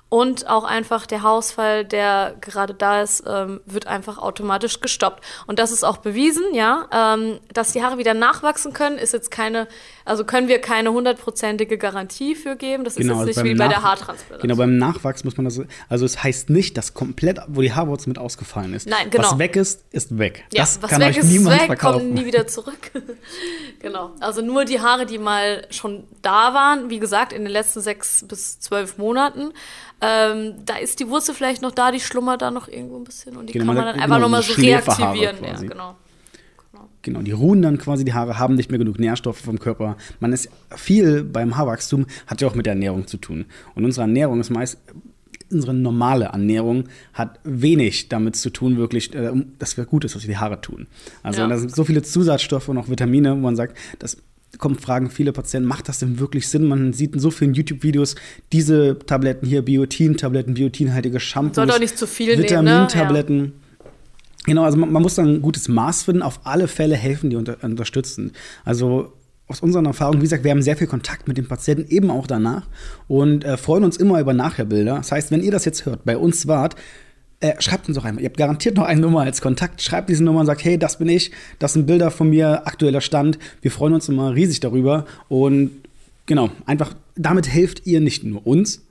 Und 0.10 0.48
auch 0.48 0.64
einfach 0.64 1.08
der 1.08 1.24
Haarausfall, 1.24 1.86
der 1.86 2.36
gerade 2.40 2.76
da 2.76 3.02
ist, 3.02 3.24
ähm, 3.26 3.62
wird 3.66 3.88
einfach 3.88 4.20
automatisch 4.20 4.80
gestoppt. 4.80 5.24
Und 5.48 5.58
das 5.58 5.72
ist 5.72 5.84
auch 5.84 5.98
bewiesen, 5.98 6.54
ja. 6.54 6.88
Ähm, 6.92 7.40
dass 7.52 7.72
die 7.72 7.84
Haare 7.84 7.98
wieder 7.98 8.14
nachwachsen 8.14 8.74
können, 8.74 9.00
ist 9.00 9.12
jetzt 9.14 9.32
keine, 9.32 9.68
also 10.06 10.26
können 10.26 10.48
wir 10.48 10.60
keine 10.60 10.92
hundertprozentige 10.92 11.78
Garantie 11.78 12.36
für 12.36 12.56
geben. 12.56 12.84
Das 12.84 12.96
genau, 12.96 13.22
ist 13.22 13.28
jetzt 13.28 13.38
also 13.38 13.44
nicht 13.44 13.54
wie 13.54 13.58
bei 13.58 13.68
der 13.68 13.84
Haartransplantation. 13.84 14.42
Genau, 14.42 14.56
beim 14.56 14.78
Nachwachs 14.78 15.24
muss 15.24 15.38
man 15.38 15.46
das, 15.46 15.62
also 15.90 16.06
es 16.06 16.24
heißt 16.24 16.50
nicht, 16.50 16.78
dass 16.78 16.94
komplett, 16.94 17.40
wo 17.48 17.62
die 17.62 17.74
Haarwurzel 17.74 18.10
mit 18.10 18.18
ausgefallen 18.18 18.74
ist. 18.74 18.88
Nein, 18.88 19.10
genau. 19.10 19.32
Was 19.32 19.40
weg 19.40 19.56
ist, 19.56 19.86
ist 19.92 20.18
weg. 20.18 20.44
Ja, 20.52 20.62
das 20.62 20.82
was 20.82 20.90
kann 20.90 21.02
weg 21.02 21.10
euch 21.10 21.18
ist, 21.18 21.32
niemand 21.32 21.60
weg, 21.60 21.68
verkaufen. 21.68 22.00
kommt 22.00 22.14
nie 22.14 22.26
wieder 22.26 22.48
zurück. 22.48 22.92
genau. 23.80 24.12
Also 24.20 24.42
nur 24.42 24.66
die 24.66 24.82
Haare, 24.82 25.06
die 25.06 25.18
mal 25.18 25.66
schon 25.70 26.04
da 26.22 26.54
waren, 26.54 26.90
wie 26.90 27.00
gesagt, 27.00 27.34
in 27.34 27.44
den 27.44 27.52
letzten 27.52 27.82
sechs 27.82 28.26
bis 28.28 28.60
zwölf 28.60 28.98
Monaten, 28.98 29.54
ähm, 30.02 30.66
da 30.66 30.76
ist 30.78 31.00
die 31.00 31.08
Wurzel 31.08 31.34
vielleicht 31.34 31.62
noch 31.62 31.72
da, 31.72 31.92
die 31.92 32.02
schlummert 32.02 32.42
da 32.42 32.52
noch 32.52 32.68
irgendwo 32.68 32.98
ein 32.98 33.06
bisschen 33.06 33.38
und 33.38 33.48
die 33.48 33.54
genau, 33.54 33.68
kann 33.68 33.76
man 33.76 33.86
dann 33.86 33.94
genau, 33.94 34.04
einfach 34.04 34.20
nochmal 34.20 34.44
so 34.44 34.54
reaktivieren. 34.54 35.38
Ja, 35.44 35.54
genau. 35.54 35.96
Genau. 37.04 37.22
Die 37.22 37.32
ruhen 37.32 37.62
dann 37.62 37.78
quasi, 37.78 38.04
die 38.04 38.14
Haare 38.14 38.40
haben 38.40 38.56
nicht 38.56 38.72
mehr 38.72 38.80
genug 38.80 39.00
Nährstoffe 39.00 39.40
vom 39.40 39.60
Körper. 39.60 39.98
Man 40.20 40.34
ist 40.34 40.50
viel 40.76 41.24
beim 41.24 41.56
Haarwachstum, 41.56 42.08
hat 42.26 42.42
ja 42.42 42.48
auch 42.48 42.56
mit 42.56 42.66
der 42.66 42.74
Ernährung 42.74 43.06
zu 43.06 43.18
tun. 43.18 43.46
Und 43.76 43.86
unsere 43.86 44.04
Ernährung 44.04 44.40
ist 44.40 44.50
meist, 44.50 44.80
unsere 45.52 45.74
normale 45.74 46.26
Ernährung 46.26 46.86
hat 47.14 47.40
wenig 47.44 48.10
damit 48.10 48.36
zu 48.36 48.50
tun, 48.50 48.78
wirklich, 48.78 49.14
äh, 49.14 49.32
dass 49.60 49.78
wir 49.78 49.86
gut 49.86 50.04
ist, 50.04 50.16
was 50.16 50.24
wir 50.24 50.30
die 50.30 50.38
Haare 50.38 50.62
tun. 50.62 50.88
Also 51.22 51.42
ja. 51.42 51.48
da 51.48 51.58
sind 51.58 51.76
so 51.76 51.84
viele 51.84 52.02
Zusatzstoffe 52.02 52.70
und 52.70 52.78
auch 52.78 52.90
Vitamine, 52.90 53.34
wo 53.36 53.40
man 53.40 53.56
sagt, 53.56 53.78
das 54.00 54.18
kommen 54.58 54.78
Fragen 54.78 55.10
viele 55.10 55.34
Patienten, 55.34 55.68
macht 55.68 55.90
das 55.90 56.00
denn 56.00 56.20
wirklich 56.20 56.48
Sinn? 56.48 56.66
Man 56.66 56.94
sieht 56.94 57.14
in 57.14 57.20
so 57.20 57.32
vielen 57.32 57.54
YouTube-Videos 57.54 58.16
diese 58.52 59.00
Tabletten 59.00 59.48
hier, 59.48 59.64
Biotin-Tabletten, 59.64 60.54
biotinhaltige 60.54 61.20
Shampoos. 61.20 61.56
Soll 61.56 61.68
doch 61.68 61.80
nicht 61.80 61.98
zu 61.98 62.08
viel 62.08 62.38
Vitamintabletten. 62.38 63.38
Ne? 63.38 63.46
Ja. 63.46 63.63
Genau, 64.46 64.64
also 64.64 64.78
man, 64.78 64.92
man, 64.92 65.02
muss 65.02 65.16
dann 65.16 65.36
ein 65.36 65.42
gutes 65.42 65.68
Maß 65.68 66.04
finden. 66.04 66.22
Auf 66.22 66.42
alle 66.44 66.68
Fälle 66.68 66.96
helfen 66.96 67.30
die 67.30 67.36
unter, 67.36 67.58
unterstützen. 67.64 68.34
Also 68.66 69.14
aus 69.48 69.62
unserer 69.62 69.86
Erfahrung, 69.86 70.18
wie 70.18 70.24
gesagt, 70.24 70.44
wir 70.44 70.52
haben 70.52 70.62
sehr 70.62 70.78
viel 70.78 70.88
Kontakt 70.88 71.28
mit 71.28 71.38
den 71.38 71.48
Patienten, 71.48 71.86
eben 71.90 72.10
auch 72.10 72.28
danach 72.28 72.66
und 73.08 73.44
äh, 73.44 73.58
freuen 73.58 73.84
uns 73.84 73.98
immer 73.98 74.20
über 74.20 74.34
Nachherbilder. 74.34 74.96
Das 74.96 75.12
heißt, 75.12 75.32
wenn 75.32 75.44
ihr 75.44 75.52
das 75.52 75.66
jetzt 75.66 75.86
hört, 75.86 76.06
bei 76.06 76.18
uns 76.18 76.48
wart, 76.48 76.76
äh, 77.44 77.62
schreibt 77.62 77.88
uns 77.88 77.98
doch 77.98 78.06
einmal. 78.06 78.24
Ihr 78.24 78.30
habt 78.30 78.38
garantiert 78.38 78.78
noch 78.78 78.86
eine 78.86 79.02
Nummer 79.02 79.22
als 79.22 79.42
Kontakt. 79.42 79.82
Schreibt 79.82 80.10
diese 80.10 80.24
Nummer 80.24 80.40
und 80.40 80.46
sagt, 80.46 80.64
hey, 80.64 80.78
das 80.78 80.98
bin 80.98 81.10
ich, 81.10 81.32
das 81.60 81.74
sind 81.74 81.86
Bilder 81.86 82.10
von 82.10 82.30
mir, 82.30 82.66
aktueller 82.66 83.02
Stand. 83.02 83.38
Wir 83.62 83.70
freuen 83.70 83.94
uns 83.94 84.08
immer 84.08 84.34
riesig 84.34 84.62
darüber. 84.62 85.06
Und 85.28 85.72
genau, 86.26 86.52
einfach, 86.66 86.96
damit 87.16 87.50
helft 87.50 87.86
ihr 87.86 88.00
nicht 88.00 88.24
nur 88.24 88.48
uns. 88.48 88.86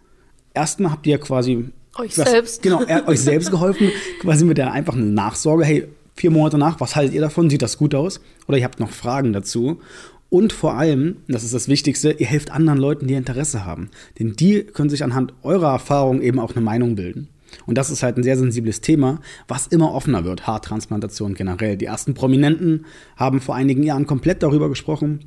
Erstmal 0.52 0.92
habt 0.92 1.06
ihr 1.06 1.18
quasi 1.18 1.70
euch 1.98 2.16
was, 2.18 2.30
selbst. 2.30 2.62
Genau, 2.62 2.82
euch 3.06 3.20
selbst 3.22 3.50
geholfen, 3.50 3.90
quasi 4.20 4.44
mit 4.44 4.58
der 4.58 4.72
einfachen 4.72 5.14
Nachsorge. 5.14 5.64
Hey, 5.64 5.88
vier 6.14 6.30
Monate 6.30 6.58
nach, 6.58 6.80
was 6.80 6.96
haltet 6.96 7.14
ihr 7.14 7.20
davon? 7.20 7.50
Sieht 7.50 7.62
das 7.62 7.78
gut 7.78 7.94
aus? 7.94 8.20
Oder 8.46 8.58
ihr 8.58 8.64
habt 8.64 8.80
noch 8.80 8.90
Fragen 8.90 9.32
dazu. 9.32 9.80
Und 10.28 10.54
vor 10.54 10.74
allem, 10.74 11.16
das 11.28 11.44
ist 11.44 11.52
das 11.52 11.68
Wichtigste, 11.68 12.12
ihr 12.12 12.26
helft 12.26 12.50
anderen 12.50 12.78
Leuten, 12.78 13.06
die 13.06 13.14
Interesse 13.14 13.66
haben. 13.66 13.90
Denn 14.18 14.34
die 14.34 14.62
können 14.62 14.88
sich 14.88 15.04
anhand 15.04 15.34
eurer 15.42 15.72
Erfahrung 15.72 16.22
eben 16.22 16.40
auch 16.40 16.52
eine 16.52 16.64
Meinung 16.64 16.96
bilden. 16.96 17.28
Und 17.66 17.76
das 17.76 17.90
ist 17.90 18.02
halt 18.02 18.16
ein 18.16 18.22
sehr 18.22 18.38
sensibles 18.38 18.80
Thema, 18.80 19.20
was 19.46 19.66
immer 19.66 19.92
offener 19.92 20.24
wird, 20.24 20.46
Haartransplantation 20.46 21.34
generell. 21.34 21.76
Die 21.76 21.84
ersten 21.84 22.14
Prominenten 22.14 22.86
haben 23.16 23.42
vor 23.42 23.54
einigen 23.54 23.82
Jahren 23.82 24.06
komplett 24.06 24.42
darüber 24.42 24.70
gesprochen. 24.70 25.26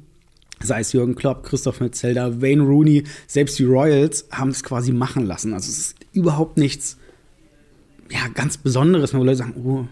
Sei 0.60 0.80
es 0.80 0.94
Jürgen 0.94 1.16
Klopp, 1.16 1.44
Christoph 1.44 1.82
Metzelder, 1.82 2.42
Wayne 2.42 2.64
Rooney, 2.64 3.04
selbst 3.28 3.60
die 3.60 3.66
Royals 3.66 4.28
haben 4.32 4.50
es 4.50 4.64
quasi 4.64 4.92
machen 4.92 5.26
lassen. 5.26 5.54
Also 5.54 5.70
es 5.70 5.78
ist 5.78 5.96
überhaupt 6.16 6.58
nichts 6.58 6.98
ja, 8.10 8.28
ganz 8.34 8.58
Besonderes, 8.58 9.14
wo 9.14 9.24
Leute 9.24 9.38
sagen, 9.38 9.54
oh, 9.64 9.88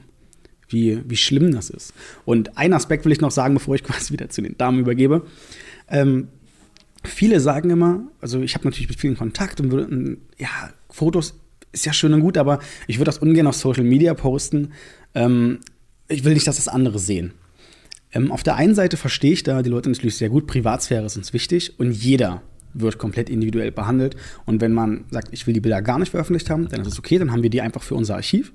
wie, 0.70 1.02
wie 1.08 1.18
schlimm 1.18 1.52
das 1.52 1.70
ist. 1.70 1.94
Und 2.26 2.58
einen 2.58 2.74
Aspekt 2.74 3.06
will 3.06 3.12
ich 3.12 3.22
noch 3.22 3.32
sagen, 3.32 3.54
bevor 3.54 3.76
ich 3.76 3.84
quasi 3.84 4.14
wieder 4.14 4.30
zu 4.30 4.42
den 4.42 4.58
Damen 4.58 4.80
übergebe. 4.80 5.26
Ähm, 5.88 6.28
viele 7.04 7.40
sagen 7.40 7.70
immer, 7.70 8.08
also 8.22 8.42
ich 8.42 8.56
habe 8.56 8.66
natürlich 8.66 8.90
mit 8.90 9.00
vielen 9.00 9.18
Kontakt 9.18 9.60
und 9.60 9.72
würde, 9.72 10.18
ja, 10.38 10.50
Fotos 10.90 11.40
ist 11.72 11.86
ja 11.86 11.94
schön 11.94 12.14
und 12.14 12.22
gut, 12.22 12.38
aber 12.38 12.60
ich 12.88 12.98
würde 12.98 13.06
das 13.06 13.18
ungern 13.18 13.48
auf 13.48 13.56
Social 13.56 13.84
Media 13.84 14.14
posten. 14.14 14.74
Ähm, 15.16 15.60
ich 16.08 16.24
will 16.24 16.34
nicht, 16.34 16.48
dass 16.48 16.58
das 16.58 16.68
andere 16.68 17.00
sehen. 17.00 17.34
Ähm, 18.14 18.32
auf 18.32 18.44
der 18.44 18.56
einen 18.56 18.76
Seite 18.76 18.96
verstehe 18.96 19.34
ich 19.34 19.44
da 19.44 19.64
die 19.64 19.70
Leute 19.70 19.90
natürlich 19.90 20.18
sehr 20.18 20.30
gut, 20.30 20.46
Privatsphäre 20.46 21.06
ist 21.06 21.18
uns 21.18 21.34
wichtig 21.34 21.80
und 21.80 21.92
jeder 21.92 22.44
wird 22.74 22.98
komplett 22.98 23.30
individuell 23.30 23.72
behandelt. 23.72 24.16
Und 24.46 24.62
wenn 24.62 24.74
man 24.74 25.06
sagt, 25.12 25.30
ich 25.32 25.46
will 25.48 25.54
die 25.54 25.60
Bilder 25.60 25.82
gar 25.82 26.00
nicht 26.00 26.12
veröffentlicht 26.12 26.50
haben, 26.50 26.68
dann 26.70 26.82
ist 26.82 26.88
es 26.88 27.00
okay, 27.00 27.18
dann 27.18 27.32
haben 27.32 27.44
wir 27.44 27.50
die 27.50 27.62
einfach 27.62 27.84
für 27.84 27.96
unser 27.96 28.16
Archiv. 28.16 28.54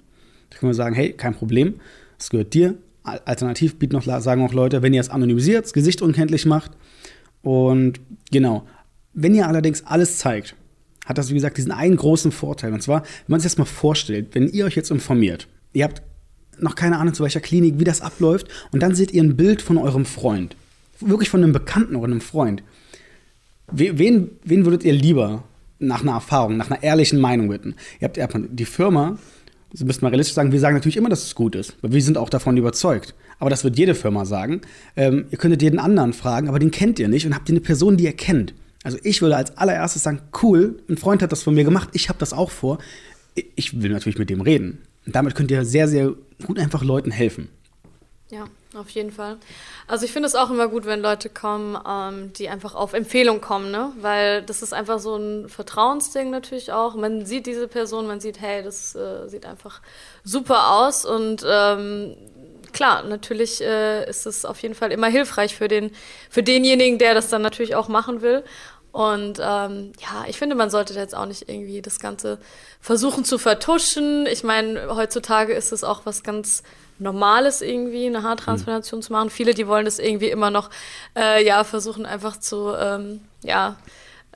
Da 0.50 0.58
können 0.58 0.70
wir 0.70 0.75
sagen, 0.75 0.94
hey, 0.94 1.12
kein 1.12 1.34
Problem, 1.34 1.75
das 2.16 2.30
gehört 2.30 2.54
dir. 2.54 2.75
Alternativ 3.02 3.78
bieten 3.78 3.96
noch, 3.96 4.02
sagen 4.02 4.42
auch 4.42 4.52
Leute, 4.52 4.82
wenn 4.82 4.92
ihr 4.92 5.00
es 5.00 5.08
anonymisiert, 5.08 5.64
das 5.64 5.72
Gesicht 5.72 6.02
unkenntlich 6.02 6.44
macht. 6.46 6.72
Und 7.42 8.00
genau, 8.30 8.66
wenn 9.14 9.34
ihr 9.34 9.46
allerdings 9.46 9.87
alles 9.87 10.18
zeigt, 10.18 10.54
hat 11.06 11.16
das, 11.16 11.30
wie 11.30 11.34
gesagt, 11.34 11.56
diesen 11.56 11.72
einen 11.72 11.96
großen 11.96 12.32
Vorteil. 12.32 12.72
Und 12.72 12.82
zwar, 12.82 13.02
wenn 13.02 13.28
man 13.28 13.40
sich 13.40 13.50
das 13.50 13.58
mal 13.58 13.64
vorstellt, 13.64 14.34
wenn 14.34 14.48
ihr 14.48 14.66
euch 14.66 14.76
jetzt 14.76 14.90
informiert, 14.90 15.48
ihr 15.72 15.84
habt 15.84 16.02
noch 16.58 16.75
keine 16.75 16.98
Ahnung, 16.98 17.14
zu 17.14 17.22
welcher 17.22 17.40
Klinik, 17.40 17.78
wie 17.78 17.84
das 17.84 18.00
abläuft, 18.00 18.48
und 18.72 18.82
dann 18.82 18.94
seht 18.94 19.12
ihr 19.12 19.22
ein 19.22 19.37
Bild 19.37 19.62
von 19.62 19.78
eurem 19.78 20.04
Freund. 20.04 20.56
wirklich 21.00 21.30
von 21.30 21.42
einem 21.42 21.52
Bekannten 21.52 21.96
oder 21.96 22.06
einem 22.06 22.20
Freund. 22.20 22.62
Wen, 23.70 24.30
wen 24.44 24.64
würdet 24.64 24.84
ihr 24.84 24.92
lieber 24.92 25.44
nach 25.78 26.02
einer 26.02 26.12
Erfahrung, 26.12 26.56
nach 26.56 26.70
einer 26.70 26.82
ehrlichen 26.82 27.20
Meinung 27.20 27.48
bitten? 27.48 27.75
Ihr 28.00 28.08
habt 28.08 28.34
die 28.50 28.64
Firma, 28.64 29.18
Sie 29.72 29.84
müssen 29.84 30.02
mal 30.02 30.08
realistisch 30.08 30.34
sagen, 30.34 30.50
wir 30.50 30.60
sagen 30.60 30.75
natürlich 30.75 30.96
immer, 30.96 31.10
dass 31.10 31.25
es 31.25 31.34
gut 31.34 31.54
ist, 31.54 31.76
weil 31.82 31.92
wir 31.92 32.02
sind 32.02 32.16
auch 32.16 32.30
davon 32.30 32.56
überzeugt. 32.56 33.14
Aber 33.38 33.50
das 33.50 33.64
wird 33.64 33.78
jede 33.78 33.94
Firma 33.94 34.25
sagen. 34.25 34.62
Ähm, 34.96 35.26
ihr 35.30 35.38
könntet 35.38 35.62
jeden 35.62 35.78
anderen 35.78 36.12
fragen, 36.14 36.48
aber 36.48 36.58
den 36.58 36.70
kennt 36.70 36.98
ihr 36.98 37.08
nicht 37.08 37.26
und 37.26 37.34
habt 37.34 37.48
ihr 37.48 37.52
eine 37.52 37.60
Person, 37.60 37.96
die 37.96 38.04
ihr 38.04 38.14
kennt. 38.14 38.54
Also 38.82 38.98
ich 39.02 39.20
würde 39.20 39.37
als 39.37 39.56
allererstes 39.58 40.02
sagen, 40.02 40.22
cool, 40.42 40.80
ein 40.88 40.96
Freund 40.96 41.22
hat 41.22 41.32
das 41.32 41.42
von 41.42 41.54
mir 41.54 41.64
gemacht, 41.64 41.90
ich 41.92 42.08
habe 42.08 42.18
das 42.18 42.32
auch 42.32 42.50
vor. 42.50 42.78
Ich 43.54 43.82
will 43.82 43.90
natürlich 43.90 44.18
mit 44.18 44.30
dem 44.30 44.40
reden. 44.40 44.78
Und 45.06 45.14
damit 45.14 45.34
könnt 45.34 45.50
ihr 45.50 45.64
sehr, 45.64 45.87
sehr 45.87 46.14
gut 46.44 46.58
einfach 46.58 46.82
Leuten 46.82 47.10
helfen. 47.10 47.48
Ja, 48.30 48.46
auf 48.78 48.90
jeden 48.90 49.11
Fall. 49.11 49.38
Also 49.87 50.04
ich 50.04 50.12
finde 50.12 50.26
es 50.26 50.35
auch 50.35 50.50
immer 50.50 50.68
gut, 50.68 50.87
wenn 50.87 51.00
Leute 51.00 51.28
kommen, 51.28 51.78
ähm, 51.87 52.32
die 52.32 52.49
einfach 52.49 52.75
auf 52.75 52.94
Empfehlung 52.94 53.40
kommen, 53.40 53.70
ne? 53.70 53.92
Weil 54.00 54.42
das 54.42 54.62
ist 54.62 54.73
einfach 54.73 54.99
so 54.99 55.16
ein 55.16 55.49
Vertrauensding 55.49 56.30
natürlich 56.30 56.73
auch. 56.73 56.94
Man 56.94 57.26
sieht 57.26 57.47
diese 57.47 57.68
Person, 57.68 58.06
man 58.06 58.20
sieht, 58.20 58.40
hey, 58.40 58.62
das 58.62 58.94
äh, 58.94 59.28
sieht 59.28 59.47
einfach 59.47 59.80
super 60.25 60.73
aus 60.73 61.04
und 61.04 61.44
ähm, 61.47 62.16
klar, 62.73 63.02
natürlich 63.02 63.61
äh, 63.61 64.08
ist 64.08 64.26
es 64.26 64.44
auf 64.44 64.61
jeden 64.62 64.75
Fall 64.75 64.92
immer 64.92 65.08
hilfreich 65.08 65.56
für, 65.56 65.68
den, 65.68 65.90
für 66.30 66.42
denjenigen, 66.42 66.99
der 66.99 67.14
das 67.14 67.28
dann 67.28 67.42
natürlich 67.42 67.75
auch 67.75 67.88
machen 67.88 68.23
will. 68.23 68.44
Und 68.92 69.38
ähm, 69.40 69.92
ja, 70.00 70.25
ich 70.28 70.38
finde, 70.38 70.54
man 70.54 70.70
sollte 70.70 70.94
jetzt 70.94 71.14
auch 71.14 71.26
nicht 71.26 71.49
irgendwie 71.49 71.82
das 71.82 72.00
Ganze 72.00 72.38
versuchen 72.80 73.25
zu 73.25 73.38
vertuschen. 73.38 74.26
Ich 74.26 74.44
meine, 74.44 74.94
heutzutage 74.94 75.52
ist 75.52 75.73
es 75.73 75.85
auch 75.85 76.00
was 76.04 76.23
ganz 76.23 76.62
Normales 76.99 77.62
irgendwie, 77.62 78.07
eine 78.07 78.23
Haartransplantation 78.23 79.00
mhm. 79.00 79.02
zu 79.02 79.12
machen. 79.12 79.31
Viele, 79.31 79.55
die 79.55 79.67
wollen 79.67 79.85
das 79.85 79.99
irgendwie 79.99 80.31
immer 80.31 80.50
noch, 80.50 80.71
äh, 81.17 81.45
ja, 81.45 81.64
versuchen 81.64 82.07
einfach 82.07 82.38
zu, 82.38 82.73
ähm, 82.75 83.21
ja, 83.43 83.76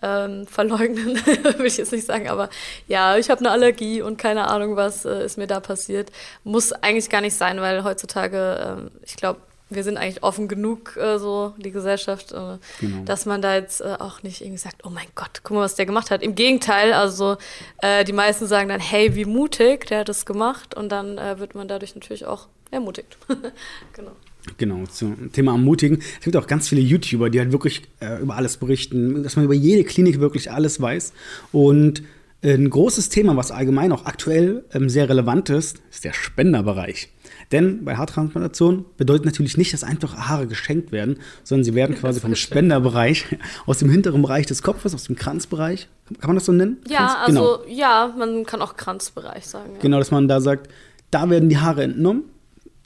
ähm, 0.02 0.46
verleugnen, 0.46 1.14
will 1.58 1.66
ich 1.66 1.76
jetzt 1.76 1.92
nicht 1.92 2.06
sagen, 2.06 2.28
aber 2.28 2.50
ja, 2.88 3.16
ich 3.16 3.30
habe 3.30 3.40
eine 3.40 3.50
Allergie 3.52 4.02
und 4.02 4.18
keine 4.18 4.48
Ahnung, 4.48 4.76
was 4.76 5.04
äh, 5.04 5.24
ist 5.24 5.38
mir 5.38 5.46
da 5.46 5.60
passiert. 5.60 6.10
Muss 6.44 6.72
eigentlich 6.72 7.08
gar 7.08 7.20
nicht 7.20 7.36
sein, 7.36 7.60
weil 7.60 7.84
heutzutage, 7.84 8.90
äh, 8.90 9.04
ich 9.04 9.16
glaube, 9.16 9.40
wir 9.74 9.84
sind 9.84 9.96
eigentlich 9.96 10.22
offen 10.22 10.48
genug, 10.48 10.96
äh, 10.96 11.18
so 11.18 11.54
die 11.58 11.70
Gesellschaft, 11.70 12.32
äh, 12.32 12.58
genau. 12.80 13.04
dass 13.04 13.26
man 13.26 13.42
da 13.42 13.54
jetzt 13.54 13.80
äh, 13.80 13.96
auch 13.98 14.22
nicht 14.22 14.40
irgendwie 14.40 14.58
sagt, 14.58 14.84
oh 14.84 14.90
mein 14.90 15.06
Gott, 15.14 15.40
guck 15.42 15.56
mal, 15.56 15.62
was 15.62 15.74
der 15.74 15.86
gemacht 15.86 16.10
hat. 16.10 16.22
Im 16.22 16.34
Gegenteil, 16.34 16.92
also 16.92 17.36
äh, 17.78 18.04
die 18.04 18.12
meisten 18.12 18.46
sagen 18.46 18.68
dann, 18.68 18.80
hey, 18.80 19.14
wie 19.14 19.24
mutig, 19.24 19.86
der 19.86 20.00
hat 20.00 20.08
das 20.08 20.26
gemacht 20.26 20.74
und 20.74 20.90
dann 20.90 21.18
äh, 21.18 21.38
wird 21.38 21.54
man 21.54 21.68
dadurch 21.68 21.94
natürlich 21.94 22.24
auch 22.24 22.48
ermutigt. 22.70 23.16
genau. 23.92 24.12
Genau, 24.56 24.84
zum 24.86 25.30
Thema 25.30 25.52
Ermutigen. 25.52 26.02
Es 26.18 26.24
gibt 26.24 26.36
auch 26.36 26.48
ganz 26.48 26.68
viele 26.68 26.80
YouTuber, 26.80 27.30
die 27.30 27.38
halt 27.38 27.52
wirklich 27.52 27.82
äh, 28.00 28.20
über 28.20 28.34
alles 28.34 28.56
berichten, 28.56 29.22
dass 29.22 29.36
man 29.36 29.44
über 29.44 29.54
jede 29.54 29.84
Klinik 29.84 30.18
wirklich 30.18 30.50
alles 30.50 30.80
weiß. 30.80 31.12
Und 31.52 32.02
ein 32.44 32.68
großes 32.68 33.08
Thema, 33.08 33.36
was 33.36 33.52
allgemein 33.52 33.92
auch 33.92 34.04
aktuell 34.04 34.64
ähm, 34.74 34.88
sehr 34.88 35.08
relevant 35.08 35.48
ist, 35.50 35.80
ist 35.90 36.04
der 36.04 36.12
Spenderbereich. 36.12 37.08
Denn 37.52 37.84
bei 37.84 37.96
Haartransplantation 37.96 38.86
bedeutet 38.96 39.26
natürlich 39.26 39.56
nicht, 39.56 39.72
dass 39.72 39.84
einfach 39.84 40.16
Haare 40.16 40.46
geschenkt 40.46 40.90
werden, 40.90 41.18
sondern 41.44 41.64
sie 41.64 41.74
werden 41.74 41.94
quasi 41.94 42.18
vom 42.18 42.34
Spenderbereich, 42.34 43.26
aus 43.66 43.78
dem 43.78 43.90
hinteren 43.90 44.22
Bereich 44.22 44.46
des 44.46 44.62
Kopfes, 44.62 44.94
aus 44.94 45.04
dem 45.04 45.16
Kranzbereich, 45.16 45.88
kann 46.20 46.28
man 46.28 46.36
das 46.36 46.46
so 46.46 46.52
nennen? 46.52 46.78
Ja, 46.88 46.98
Kranz? 46.98 47.14
also 47.26 47.58
genau. 47.64 47.78
ja, 47.78 48.14
man 48.18 48.44
kann 48.44 48.62
auch 48.62 48.76
Kranzbereich 48.76 49.46
sagen. 49.46 49.74
Ja. 49.74 49.80
Genau, 49.80 49.98
dass 49.98 50.10
man 50.10 50.28
da 50.28 50.40
sagt, 50.40 50.68
da 51.10 51.28
werden 51.30 51.48
die 51.48 51.58
Haare 51.58 51.82
entnommen 51.82 52.24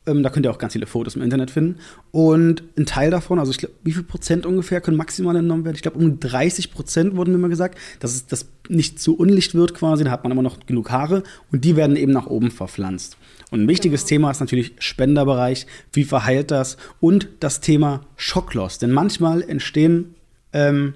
ähm, 0.06 0.22
da 0.22 0.30
könnt 0.30 0.46
ihr 0.46 0.50
auch 0.50 0.58
ganz 0.58 0.72
viele 0.72 0.86
Fotos 0.86 1.16
im 1.16 1.22
Internet 1.22 1.50
finden. 1.50 1.80
Und 2.12 2.62
ein 2.78 2.86
Teil 2.86 3.10
davon, 3.10 3.38
also 3.38 3.50
ich 3.50 3.58
glaube, 3.58 3.74
wie 3.82 3.92
viel 3.92 4.04
Prozent 4.04 4.46
ungefähr 4.46 4.80
können 4.80 4.96
maximal 4.96 5.34
entnommen 5.34 5.64
werden? 5.64 5.74
Ich 5.76 5.82
glaube, 5.82 5.98
um 5.98 6.20
30 6.20 6.72
Prozent 6.72 7.16
wurden 7.16 7.32
mir 7.32 7.38
mal 7.38 7.48
gesagt, 7.48 7.76
dass 8.00 8.14
es 8.14 8.26
das 8.26 8.46
nicht 8.68 9.00
zu 9.00 9.16
unlicht 9.16 9.54
wird 9.54 9.74
quasi. 9.74 10.04
Da 10.04 10.10
hat 10.10 10.22
man 10.22 10.32
immer 10.32 10.42
noch 10.42 10.64
genug 10.66 10.90
Haare 10.90 11.22
und 11.50 11.64
die 11.64 11.76
werden 11.76 11.96
eben 11.96 12.12
nach 12.12 12.26
oben 12.26 12.50
verpflanzt. 12.50 13.16
Und 13.50 13.62
ein 13.62 13.68
wichtiges 13.68 14.02
genau. 14.02 14.08
Thema 14.08 14.30
ist 14.30 14.40
natürlich 14.40 14.72
Spenderbereich. 14.78 15.66
Wie 15.92 16.04
verheilt 16.04 16.50
das? 16.50 16.76
Und 17.00 17.28
das 17.40 17.60
Thema 17.60 18.04
Schockloss. 18.16 18.78
Denn 18.78 18.90
manchmal 18.90 19.42
entstehen, 19.42 20.14
ähm, 20.52 20.94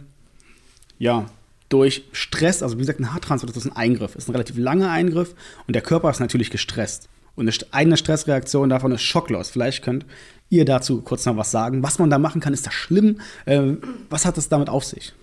ja, 0.98 1.26
durch 1.68 2.04
Stress, 2.12 2.62
also 2.62 2.76
wie 2.76 2.80
gesagt, 2.80 3.00
ein 3.00 3.12
Haartransplant 3.12 3.56
ist 3.56 3.64
ein 3.64 3.76
Eingriff, 3.76 4.16
ist 4.16 4.28
ein 4.28 4.32
relativ 4.32 4.58
langer 4.58 4.90
Eingriff 4.90 5.34
und 5.66 5.74
der 5.74 5.82
Körper 5.82 6.10
ist 6.10 6.20
natürlich 6.20 6.50
gestresst. 6.50 7.08
Und 7.36 7.48
eine 7.70 7.96
Stressreaktion 7.96 8.68
davon 8.68 8.92
ist 8.92 9.02
Schocklos. 9.02 9.50
Vielleicht 9.50 9.84
könnt 9.84 10.04
ihr 10.50 10.64
dazu 10.64 11.00
kurz 11.00 11.24
noch 11.24 11.36
was 11.36 11.50
sagen. 11.52 11.82
Was 11.82 11.98
man 11.98 12.10
da 12.10 12.18
machen 12.18 12.40
kann, 12.40 12.52
ist 12.52 12.66
das 12.66 12.74
schlimm? 12.74 13.20
Ähm, 13.46 13.78
was 14.10 14.26
hat 14.26 14.36
es 14.36 14.48
damit 14.48 14.68
auf 14.68 14.84
sich? 14.84 15.14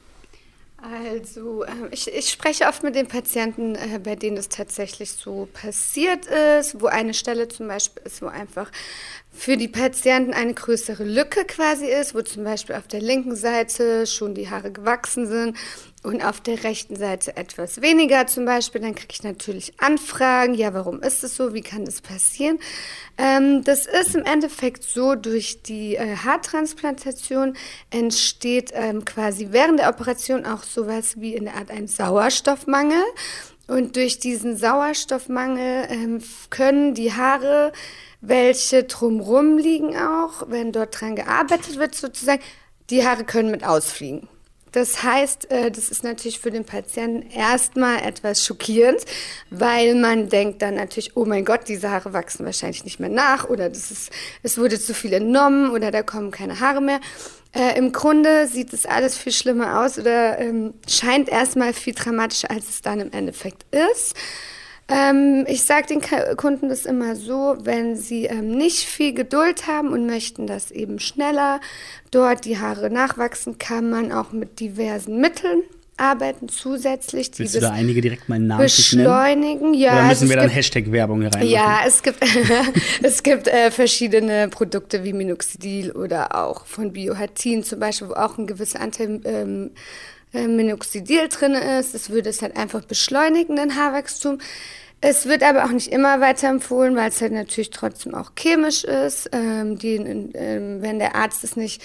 Also, 0.89 1.63
äh, 1.63 1.71
ich, 1.91 2.07
ich, 2.13 2.29
spreche 2.29 2.65
oft 2.65 2.81
mit 2.81 2.95
den 2.95 3.07
Patienten, 3.07 3.75
äh, 3.75 3.99
bei 4.01 4.15
denen 4.15 4.37
es 4.37 4.47
tatsächlich 4.47 5.11
so 5.11 5.47
passiert 5.51 6.25
ist, 6.27 6.79
wo 6.81 6.87
eine 6.87 7.13
Stelle 7.13 7.49
zum 7.49 7.67
Beispiel 7.67 8.03
ist, 8.05 8.21
wo 8.21 8.27
einfach 8.27 8.71
für 9.33 9.57
die 9.57 9.67
Patienten 9.67 10.33
eine 10.33 10.53
größere 10.53 11.03
Lücke 11.03 11.43
quasi 11.45 11.87
ist, 11.87 12.15
wo 12.15 12.21
zum 12.21 12.45
Beispiel 12.45 12.75
auf 12.75 12.87
der 12.87 13.01
linken 13.01 13.35
Seite 13.35 14.07
schon 14.07 14.33
die 14.33 14.49
Haare 14.49 14.71
gewachsen 14.71 15.27
sind 15.27 15.57
und 16.07 16.23
auf 16.23 16.39
der 16.39 16.63
rechten 16.63 16.95
Seite 16.95 17.35
etwas 17.35 17.81
weniger 17.81 18.27
zum 18.27 18.45
Beispiel. 18.45 18.79
Dann 18.79 18.95
kriege 18.95 19.11
ich 19.11 19.23
natürlich 19.23 19.73
Anfragen, 19.77 20.53
ja, 20.53 20.73
warum 20.73 21.01
ist 21.01 21.21
es 21.23 21.35
so, 21.35 21.53
wie 21.53 21.61
kann 21.61 21.83
das 21.83 21.99
passieren? 21.99 22.59
Ähm, 23.17 23.63
das 23.65 23.85
ist 23.85 24.15
im 24.15 24.23
Endeffekt 24.23 24.83
so, 24.83 25.15
durch 25.15 25.63
die 25.63 25.97
äh, 25.97 26.15
Haartransplantation 26.15 27.57
entsteht 27.89 28.71
ähm, 28.73 29.03
quasi 29.03 29.49
während 29.51 29.79
der 29.79 29.89
Operation 29.89 30.45
auch 30.45 30.63
sowas 30.63 31.19
wie 31.19 31.35
in 31.35 31.43
der 31.43 31.55
Art 31.55 31.71
ein 31.71 31.87
Sauerstoffmangel. 31.87 33.03
Und 33.67 33.97
durch 33.97 34.19
diesen 34.19 34.55
Sauerstoffmangel 34.55 35.87
ähm, 35.89 36.23
können 36.49 36.93
die 36.93 37.11
Haare 37.11 37.73
welche 38.21 38.85
drumrum 38.85 39.57
liegen 39.57 39.97
auch, 39.97 40.45
wenn 40.47 40.71
dort 40.71 40.99
dran 40.99 41.17
gearbeitet 41.17 41.77
wird 41.77 41.95
sozusagen. 41.95 42.41
Die 42.89 43.05
Haare 43.05 43.25
können 43.25 43.51
mit 43.51 43.65
ausfliegen. 43.65 44.29
Das 44.77 45.01
heißt, 45.01 45.49
äh, 45.49 45.71
das 45.71 45.89
ist 45.89 46.03
natürlich 46.03 46.37
für 46.37 46.51
den 46.51 46.63
Patienten 46.63 47.27
erstmal 47.31 47.97
etwas 48.03 48.45
schockierend, 48.45 49.03
weil 49.49 49.95
man 49.95 50.29
denkt 50.29 50.61
dann 50.61 50.75
natürlich, 50.75 51.17
oh 51.17 51.25
mein 51.25 51.45
Gott, 51.45 51.61
diese 51.67 51.89
Haare 51.89 52.13
wachsen 52.13 52.45
wahrscheinlich 52.45 52.83
nicht 52.83 52.99
mehr 52.99 53.09
nach 53.09 53.49
oder 53.49 53.69
das 53.69 53.89
ist, 53.89 54.11
es 54.43 54.59
wurde 54.59 54.79
zu 54.79 54.93
viel 54.93 55.13
entnommen 55.13 55.71
oder 55.71 55.89
da 55.89 56.03
kommen 56.03 56.29
keine 56.29 56.59
Haare 56.59 56.81
mehr. 56.81 56.99
Äh, 57.55 57.75
Im 57.75 57.91
Grunde 57.91 58.45
sieht 58.45 58.71
es 58.71 58.85
alles 58.85 59.17
viel 59.17 59.31
schlimmer 59.31 59.81
aus 59.81 59.97
oder 59.97 60.37
ähm, 60.37 60.75
scheint 60.87 61.27
erstmal 61.27 61.73
viel 61.73 61.95
dramatischer, 61.95 62.51
als 62.51 62.69
es 62.69 62.83
dann 62.83 62.99
im 62.99 63.11
Endeffekt 63.11 63.65
ist. 63.73 64.13
Ähm, 64.89 65.45
ich 65.47 65.63
sage 65.63 65.87
den 65.87 66.01
Kunden 66.37 66.69
das 66.69 66.85
immer 66.85 67.15
so, 67.15 67.57
wenn 67.59 67.97
sie 67.97 68.25
ähm, 68.25 68.51
nicht 68.51 68.85
viel 68.85 69.13
Geduld 69.13 69.67
haben 69.67 69.91
und 69.91 70.05
möchten, 70.05 70.47
dass 70.47 70.71
eben 70.71 70.99
schneller 70.99 71.59
dort 72.09 72.45
die 72.45 72.57
Haare 72.57 72.89
nachwachsen, 72.89 73.57
kann 73.57 73.89
man 73.89 74.13
auch 74.13 74.31
mit 74.31 74.59
diversen 74.61 75.19
Mitteln 75.19 75.63
arbeiten 75.97 76.47
zusätzlich. 76.47 77.31
Die 77.31 77.39
Willst 77.39 77.55
du 77.55 77.59
da 77.59 77.71
einige 77.71 78.01
direkt 78.01 78.29
mal 78.29 78.39
namentlich 78.39 78.75
beschleunigen? 78.75 79.73
Ja, 79.73 79.93
Oder 79.93 80.03
müssen 80.03 80.23
also 80.23 80.29
wir 80.29 80.37
dann 80.37 80.49
Hashtag-Werbung 80.49 81.25
rein? 81.25 81.47
Ja, 81.47 81.79
es 81.85 82.03
gibt, 82.03 82.23
es 83.01 83.23
gibt 83.23 83.47
äh, 83.47 83.71
verschiedene 83.71 84.47
Produkte 84.47 85.03
wie 85.03 85.13
Minoxidil 85.13 85.91
oder 85.91 86.35
auch 86.35 86.65
von 86.65 86.93
Biohatin 86.93 87.63
zum 87.63 87.79
Beispiel, 87.79 88.09
wo 88.09 88.13
auch 88.13 88.37
ein 88.37 88.47
gewisser 88.47 88.79
Anteil 88.79 89.19
ähm, 89.25 89.71
äh, 90.33 90.47
Minoxidil 90.47 91.29
drin 91.29 91.53
ist. 91.53 91.93
Das 91.93 92.09
würde 92.09 92.29
es 92.29 92.41
halt 92.41 92.57
einfach 92.57 92.83
beschleunigen, 92.83 93.55
den 93.55 93.75
Haarwachstum. 93.75 94.39
Es 94.99 95.27
wird 95.27 95.43
aber 95.43 95.65
auch 95.65 95.71
nicht 95.71 95.91
immer 95.91 96.21
weiterempfohlen, 96.21 96.95
weil 96.95 97.09
es 97.09 97.21
halt 97.21 97.31
natürlich 97.31 97.69
trotzdem 97.69 98.15
auch 98.15 98.31
chemisch 98.35 98.83
ist. 98.83 99.29
Ähm, 99.31 99.77
die, 99.77 99.95
ähm, 99.95 100.81
wenn 100.81 100.99
der 100.99 101.15
Arzt 101.15 101.43
es 101.43 101.55
nicht 101.55 101.83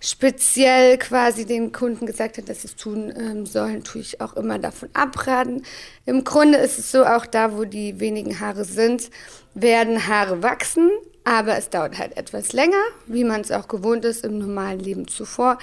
speziell 0.00 0.98
quasi 0.98 1.46
den 1.46 1.72
Kunden 1.72 2.06
gesagt 2.06 2.38
hat, 2.38 2.48
dass 2.48 2.62
sie 2.62 2.68
es 2.68 2.76
tun 2.76 3.12
ähm, 3.16 3.46
sollen, 3.46 3.82
tue 3.84 4.02
ich 4.02 4.20
auch 4.20 4.34
immer 4.34 4.58
davon 4.58 4.90
abraten. 4.92 5.62
Im 6.04 6.24
Grunde 6.24 6.58
ist 6.58 6.78
es 6.78 6.92
so, 6.92 7.04
auch 7.06 7.26
da, 7.26 7.56
wo 7.56 7.64
die 7.64 7.98
wenigen 8.00 8.38
Haare 8.38 8.64
sind, 8.64 9.10
werden 9.54 10.06
Haare 10.06 10.42
wachsen, 10.42 10.90
aber 11.24 11.56
es 11.56 11.70
dauert 11.70 11.98
halt 11.98 12.16
etwas 12.18 12.52
länger, 12.52 12.82
wie 13.06 13.24
man 13.24 13.40
es 13.40 13.50
auch 13.50 13.66
gewohnt 13.66 14.04
ist 14.04 14.24
im 14.24 14.38
normalen 14.38 14.78
Leben 14.78 15.08
zuvor. 15.08 15.58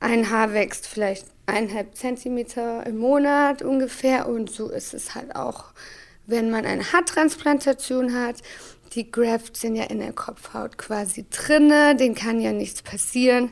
Ein 0.00 0.28
Haar 0.28 0.52
wächst 0.54 0.86
vielleicht 0.86 1.26
eineinhalb 1.48 1.96
Zentimeter 1.96 2.86
im 2.86 2.98
Monat 2.98 3.62
ungefähr 3.62 4.28
und 4.28 4.50
so 4.50 4.68
ist 4.68 4.94
es 4.94 5.14
halt 5.14 5.34
auch 5.34 5.72
wenn 6.28 6.50
man 6.50 6.66
eine 6.66 6.92
Haartransplantation 6.92 8.14
hat, 8.14 8.36
die 8.94 9.10
Grafts 9.10 9.62
sind 9.62 9.76
ja 9.76 9.84
in 9.84 9.98
der 9.98 10.12
Kopfhaut 10.12 10.78
quasi 10.78 11.24
drinne, 11.30 11.96
denen 11.96 12.14
kann 12.14 12.40
ja 12.40 12.52
nichts 12.52 12.82
passieren. 12.82 13.50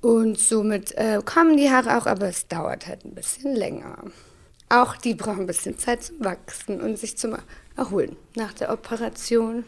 Und 0.00 0.38
somit 0.38 0.92
äh, 0.92 1.20
kommen 1.24 1.56
die 1.56 1.70
Haare 1.70 1.98
auch, 1.98 2.06
aber 2.06 2.28
es 2.28 2.46
dauert 2.46 2.86
halt 2.86 3.04
ein 3.04 3.14
bisschen 3.14 3.54
länger. 3.54 3.96
Auch 4.68 4.96
die 4.96 5.14
brauchen 5.14 5.40
ein 5.40 5.46
bisschen 5.46 5.76
Zeit 5.78 6.04
zum 6.04 6.24
Wachsen 6.24 6.80
und 6.80 6.98
sich 6.98 7.16
zum 7.16 7.36
Erholen 7.76 8.16
nach 8.36 8.52
der 8.52 8.72
Operation. 8.72 9.64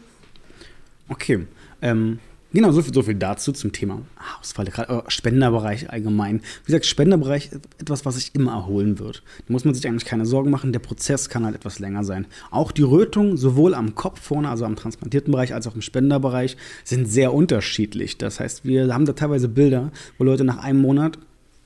Okay. 1.09 1.47
Ähm, 1.81 2.19
Genau, 2.57 2.71
so 2.71 2.81
viel, 2.81 2.91
so 2.91 3.03
viel 3.03 3.13
dazu 3.13 3.51
zum 3.51 3.71
Thema 3.71 4.01
Haarausfall, 4.17 4.65
gerade 4.65 5.03
Spenderbereich 5.09 5.91
allgemein. 5.91 6.41
Wie 6.63 6.71
gesagt, 6.71 6.87
Spenderbereich 6.87 7.51
ist 7.51 7.61
etwas, 7.77 8.03
was 8.03 8.15
sich 8.15 8.33
immer 8.33 8.53
erholen 8.53 8.97
wird. 8.97 9.21
Da 9.45 9.53
muss 9.53 9.63
man 9.63 9.75
sich 9.75 9.87
eigentlich 9.87 10.05
keine 10.05 10.25
Sorgen 10.25 10.49
machen. 10.49 10.73
Der 10.73 10.79
Prozess 10.79 11.29
kann 11.29 11.45
halt 11.45 11.53
etwas 11.53 11.77
länger 11.77 12.03
sein. 12.03 12.25
Auch 12.49 12.71
die 12.71 12.81
Rötung, 12.81 13.37
sowohl 13.37 13.75
am 13.75 13.93
Kopf 13.93 14.21
vorne, 14.21 14.49
also 14.49 14.65
am 14.65 14.75
transplantierten 14.75 15.31
Bereich, 15.31 15.53
als 15.53 15.67
auch 15.67 15.75
im 15.75 15.83
Spenderbereich, 15.83 16.57
sind 16.83 17.05
sehr 17.05 17.31
unterschiedlich. 17.31 18.17
Das 18.17 18.39
heißt, 18.39 18.65
wir 18.65 18.91
haben 18.91 19.05
da 19.05 19.13
teilweise 19.13 19.49
Bilder, 19.49 19.91
wo 20.17 20.23
Leute 20.23 20.43
nach 20.43 20.57
einem 20.57 20.81
Monat 20.81 21.19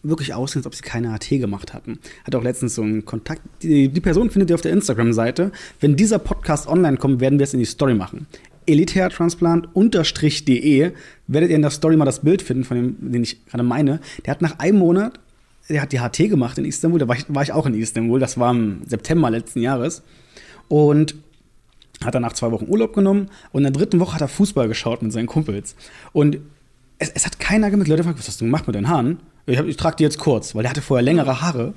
wirklich 0.04 0.34
aussehen, 0.34 0.60
als 0.60 0.68
ob 0.68 0.76
sie 0.76 0.82
keine 0.82 1.14
AT 1.14 1.30
gemacht 1.30 1.74
hatten. 1.74 2.00
Hat 2.26 2.36
auch 2.36 2.44
letztens 2.44 2.76
so 2.76 2.82
einen 2.82 3.06
Kontakt. 3.06 3.42
Die, 3.64 3.88
die 3.88 4.02
Person 4.02 4.30
findet 4.30 4.50
ihr 4.50 4.56
auf 4.56 4.62
der 4.62 4.74
Instagram-Seite. 4.74 5.54
Wenn 5.80 5.96
dieser 5.96 6.20
Podcast 6.20 6.68
online 6.68 6.98
kommt, 6.98 7.22
werden 7.22 7.40
wir 7.40 7.46
es 7.46 7.54
in 7.54 7.60
die 7.60 7.66
Story 7.66 7.94
machen. 7.94 8.28
Elitehairtransplant-de 8.72 10.92
werdet 11.28 11.50
ihr 11.50 11.56
in 11.56 11.62
der 11.62 11.72
Story 11.72 11.98
mal 11.98 12.06
das 12.06 12.20
Bild 12.20 12.42
finden, 12.42 12.64
von 12.64 12.78
dem, 12.78 13.12
den 13.12 13.24
ich 13.24 13.46
gerade 13.46 13.64
meine. 13.64 14.00
Der 14.26 14.32
hat 14.32 14.42
nach 14.42 14.60
einem 14.60 14.80
Monat, 14.80 15.20
der 15.70 15.82
hat 15.82 15.92
die 15.92 16.00
HT 16.00 16.30
gemacht 16.30 16.58
in 16.58 16.66
Istanbul, 16.66 17.00
da 17.00 17.08
war 17.08 17.16
ich, 17.16 17.26
war 17.28 17.44
ich 17.44 17.52
auch 17.52 17.66
in 17.66 17.74
Istanbul, 17.74 18.20
das 18.20 18.38
war 18.38 18.52
im 18.52 18.82
September 18.86 19.30
letzten 19.30 19.62
Jahres. 19.62 20.04
Und 20.68 21.16
hat 22.04 22.16
danach 22.16 22.34
zwei 22.34 22.52
Wochen 22.52 22.68
Urlaub 22.68 22.94
genommen 22.94 23.30
und 23.52 23.60
in 23.60 23.72
der 23.72 23.74
dritten 23.74 24.00
Woche 24.00 24.16
hat 24.16 24.22
er 24.22 24.28
Fußball 24.28 24.68
geschaut 24.68 25.02
mit 25.02 25.12
seinen 25.12 25.28
Kumpels. 25.28 25.76
Und 26.14 26.40
es, 26.98 27.10
es 27.10 27.26
hat 27.26 27.40
keiner 27.40 27.70
gemerkt. 27.70 27.90
Leute 27.90 28.02
gefragt, 28.02 28.20
was 28.20 28.28
hast 28.28 28.42
du 28.42 28.46
gemacht 28.46 28.68
mit 28.68 28.76
deinen 28.76 28.88
Haaren? 28.88 29.20
Ich, 29.46 29.60
ich 29.60 29.78
trage 29.78 29.98
die 29.98 30.04
jetzt 30.04 30.20
kurz, 30.20 30.56
weil 30.56 30.64
der 30.64 30.72
hatte 30.72 30.82
vorher 30.82 31.04
längere 31.04 31.42
Haare. 31.42 31.74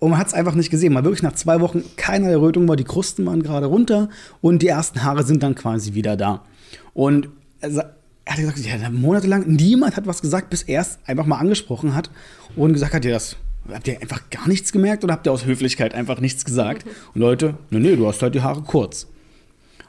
Und 0.00 0.10
man 0.10 0.18
hat 0.18 0.28
es 0.28 0.34
einfach 0.34 0.54
nicht 0.54 0.70
gesehen. 0.70 0.92
Mal 0.92 1.04
wirklich 1.04 1.22
nach 1.22 1.34
zwei 1.34 1.60
Wochen 1.60 1.84
keiner 1.96 2.34
Rötung 2.40 2.66
war, 2.66 2.76
die 2.76 2.84
Krusten 2.84 3.24
waren 3.26 3.42
gerade 3.42 3.66
runter 3.66 4.08
und 4.40 4.62
die 4.62 4.68
ersten 4.68 5.04
Haare 5.04 5.22
sind 5.22 5.42
dann 5.42 5.54
quasi 5.54 5.94
wieder 5.94 6.16
da. 6.16 6.42
Und 6.94 7.28
er 7.60 7.92
hat 8.26 8.54
gesagt, 8.54 8.82
ja, 8.82 8.90
monatelang 8.90 9.46
niemand 9.46 9.96
hat 9.96 10.06
was 10.06 10.22
gesagt, 10.22 10.50
bis 10.50 10.62
er 10.62 10.80
es 10.80 10.98
einfach 11.04 11.26
mal 11.26 11.38
angesprochen 11.38 11.94
hat 11.94 12.10
und 12.56 12.72
gesagt 12.72 12.94
hat, 12.94 13.04
ja, 13.04 13.12
das 13.12 13.36
habt 13.70 13.88
ihr 13.88 14.00
einfach 14.00 14.30
gar 14.30 14.48
nichts 14.48 14.72
gemerkt 14.72 15.04
oder 15.04 15.12
habt 15.12 15.26
ihr 15.26 15.32
aus 15.32 15.44
Höflichkeit 15.44 15.94
einfach 15.94 16.20
nichts 16.20 16.44
gesagt? 16.44 16.86
Und 17.14 17.20
Leute, 17.20 17.54
nee, 17.68 17.78
nee, 17.78 17.96
du 17.96 18.06
hast 18.06 18.22
halt 18.22 18.34
die 18.34 18.40
Haare 18.40 18.62
kurz. 18.62 19.06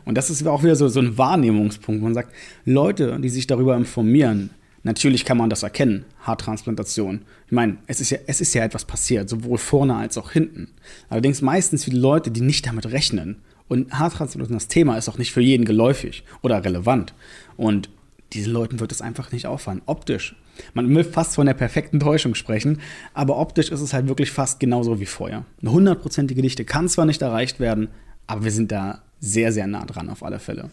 Und 0.03 0.17
das 0.17 0.29
ist 0.29 0.45
auch 0.45 0.63
wieder 0.63 0.75
so, 0.75 0.87
so 0.87 0.99
ein 0.99 1.17
Wahrnehmungspunkt. 1.17 2.01
Man 2.01 2.13
sagt, 2.13 2.33
Leute, 2.65 3.19
die 3.21 3.29
sich 3.29 3.47
darüber 3.47 3.77
informieren, 3.77 4.49
Natürlich 4.83 5.25
kann 5.25 5.37
man 5.37 5.49
das 5.49 5.63
erkennen, 5.63 6.05
Haartransplantation. 6.21 7.21
Ich 7.45 7.51
meine, 7.51 7.77
es 7.85 8.01
ist, 8.01 8.09
ja, 8.09 8.17
es 8.25 8.41
ist 8.41 8.53
ja 8.53 8.63
etwas 8.63 8.85
passiert, 8.85 9.29
sowohl 9.29 9.57
vorne 9.57 9.95
als 9.95 10.17
auch 10.17 10.31
hinten. 10.31 10.69
Allerdings 11.09 11.41
meistens 11.41 11.83
viele 11.83 11.99
Leute, 11.99 12.31
die 12.31 12.41
nicht 12.41 12.65
damit 12.65 12.87
rechnen. 12.91 13.41
Und 13.67 13.93
Haartransplantation, 13.97 14.57
das 14.57 14.67
Thema 14.67 14.97
ist 14.97 15.07
auch 15.07 15.17
nicht 15.17 15.31
für 15.31 15.41
jeden 15.41 15.65
geläufig 15.65 16.23
oder 16.41 16.63
relevant. 16.65 17.13
Und 17.57 17.89
diesen 18.33 18.53
Leuten 18.53 18.79
wird 18.79 18.91
es 18.91 19.01
einfach 19.01 19.31
nicht 19.31 19.45
auffallen. 19.45 19.81
Optisch. 19.85 20.35
Man 20.73 20.93
will 20.93 21.03
fast 21.03 21.35
von 21.35 21.45
der 21.45 21.53
perfekten 21.53 21.99
Täuschung 21.99 22.35
sprechen, 22.35 22.81
aber 23.13 23.37
optisch 23.37 23.69
ist 23.69 23.81
es 23.81 23.93
halt 23.93 24.07
wirklich 24.07 24.31
fast 24.31 24.59
genauso 24.59 24.99
wie 24.99 25.05
vorher. 25.05 25.45
Eine 25.61 25.71
hundertprozentige 25.71 26.41
Dichte 26.41 26.65
kann 26.65 26.89
zwar 26.89 27.05
nicht 27.05 27.21
erreicht 27.21 27.59
werden, 27.59 27.89
aber 28.27 28.43
wir 28.43 28.51
sind 28.51 28.71
da 28.71 29.01
sehr, 29.19 29.51
sehr 29.51 29.67
nah 29.67 29.85
dran 29.85 30.09
auf 30.09 30.23
alle 30.23 30.39
Fälle. 30.39 30.69